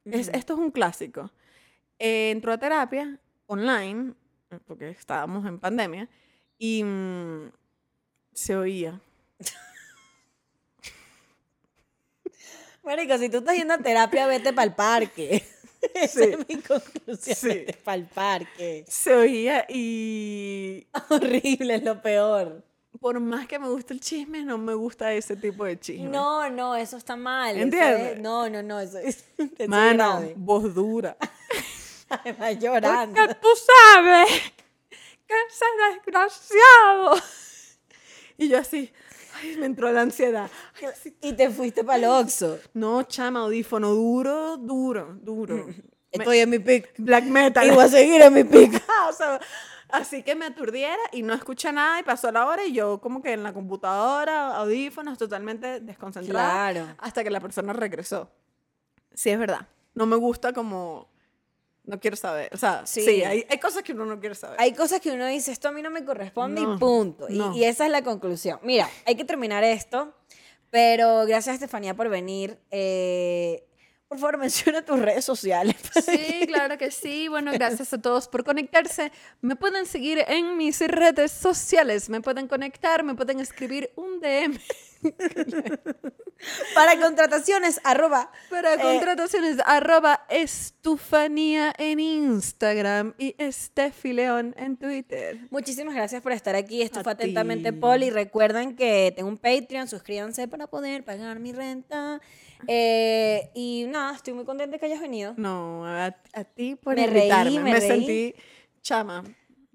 [0.05, 1.31] Es- esto es un clásico.
[1.99, 4.13] Eh, entró a terapia online,
[4.65, 6.09] porque estábamos en pandemia,
[6.57, 7.51] y mm,
[8.33, 8.99] se oía.
[12.83, 15.43] Marico, si tú estás yendo a terapia, vete para el parque.
[15.95, 16.29] Esa Sí.
[16.31, 17.35] es mi conclusión.
[17.35, 17.47] Sí.
[17.47, 18.85] Vete para el parque.
[18.87, 22.63] Se oía y Horrible, es lo peor.
[22.99, 26.07] por más que me guste el chisme, no me gusta ese tipo de chisme.
[26.09, 27.57] No, no, eso está mal.
[27.57, 28.13] ¿Entiendes?
[28.13, 31.17] es- no, no, no, eso es, eso Mano, voz dura.
[32.09, 33.15] Además, llorando.
[33.15, 33.47] Porque tú
[33.93, 34.29] sabes
[35.27, 35.65] que ese
[35.95, 37.15] desgraciado.
[38.37, 38.91] Y yo así,
[39.35, 40.49] ay, me entró la ansiedad.
[40.81, 41.15] Ay, sí.
[41.21, 42.59] Y te fuiste para el Oxxo.
[42.73, 45.67] No, chama, audífono duro, duro, duro.
[46.11, 46.93] Estoy en mi pick.
[46.97, 47.65] Black metal.
[47.65, 48.81] Y voy a seguir en mi pick.
[49.09, 49.39] O sea,
[49.89, 53.21] así que me aturdiera y no escuché nada y pasó la hora y yo como
[53.21, 56.71] que en la computadora, audífonos, totalmente desconcentrada.
[56.71, 56.95] Claro.
[56.99, 58.29] Hasta que la persona regresó.
[59.13, 59.67] Sí, es verdad.
[59.93, 61.10] No me gusta como...
[61.83, 62.49] No quiero saber.
[62.53, 63.01] O sea, Sí.
[63.01, 64.59] sí, hay, hay cosas que uno no quiere saber.
[64.59, 67.27] Hay cosas que uno dice, esto a mí no me corresponde No, y punto.
[67.29, 67.59] Y-.
[67.59, 68.59] Y, esa es la conclusión.
[68.63, 70.13] Mira, hay que terminar esto,
[70.69, 72.59] pero gracias Estefanía por venir.
[72.69, 73.67] Eh,
[74.11, 75.77] por favor, menciona tus redes sociales.
[76.05, 77.29] Sí, claro que sí.
[77.29, 79.09] Bueno, gracias a todos por conectarse.
[79.39, 82.09] Me pueden seguir en mis redes sociales.
[82.09, 84.59] Me pueden conectar, me pueden escribir un DM.
[86.75, 88.31] Para contrataciones, arroba.
[88.49, 95.39] Para eh, contrataciones, arroba estufanía en Instagram y Estefi León en Twitter.
[95.51, 96.81] Muchísimas gracias por estar aquí.
[96.81, 97.79] Esto fue Atentamente ti.
[97.79, 98.09] Poli.
[98.09, 102.19] Recuerden que tengo un Patreon, suscríbanse para poder pagar mi renta.
[102.67, 105.33] Eh, y nada, estoy muy contenta que hayas venido.
[105.37, 107.59] No, a, a ti por Me reí, invitarme.
[107.59, 107.87] me Me, reí.
[107.87, 108.35] sentí
[108.81, 109.19] chama,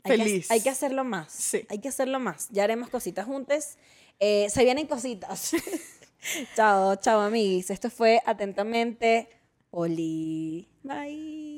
[0.05, 0.51] Hay que- feliz.
[0.51, 1.33] Hay que, hacerlo más.
[1.33, 1.67] Sí.
[1.69, 2.49] Hay que hacerlo más.
[2.51, 3.79] Ya haremos cositas juntas.
[4.21, 5.53] Eh, se vienen cositas.
[6.57, 7.71] chao, chao, amiguis.
[7.71, 9.29] Esto fue Atentamente
[9.71, 10.69] Poli.
[10.83, 11.56] Bye.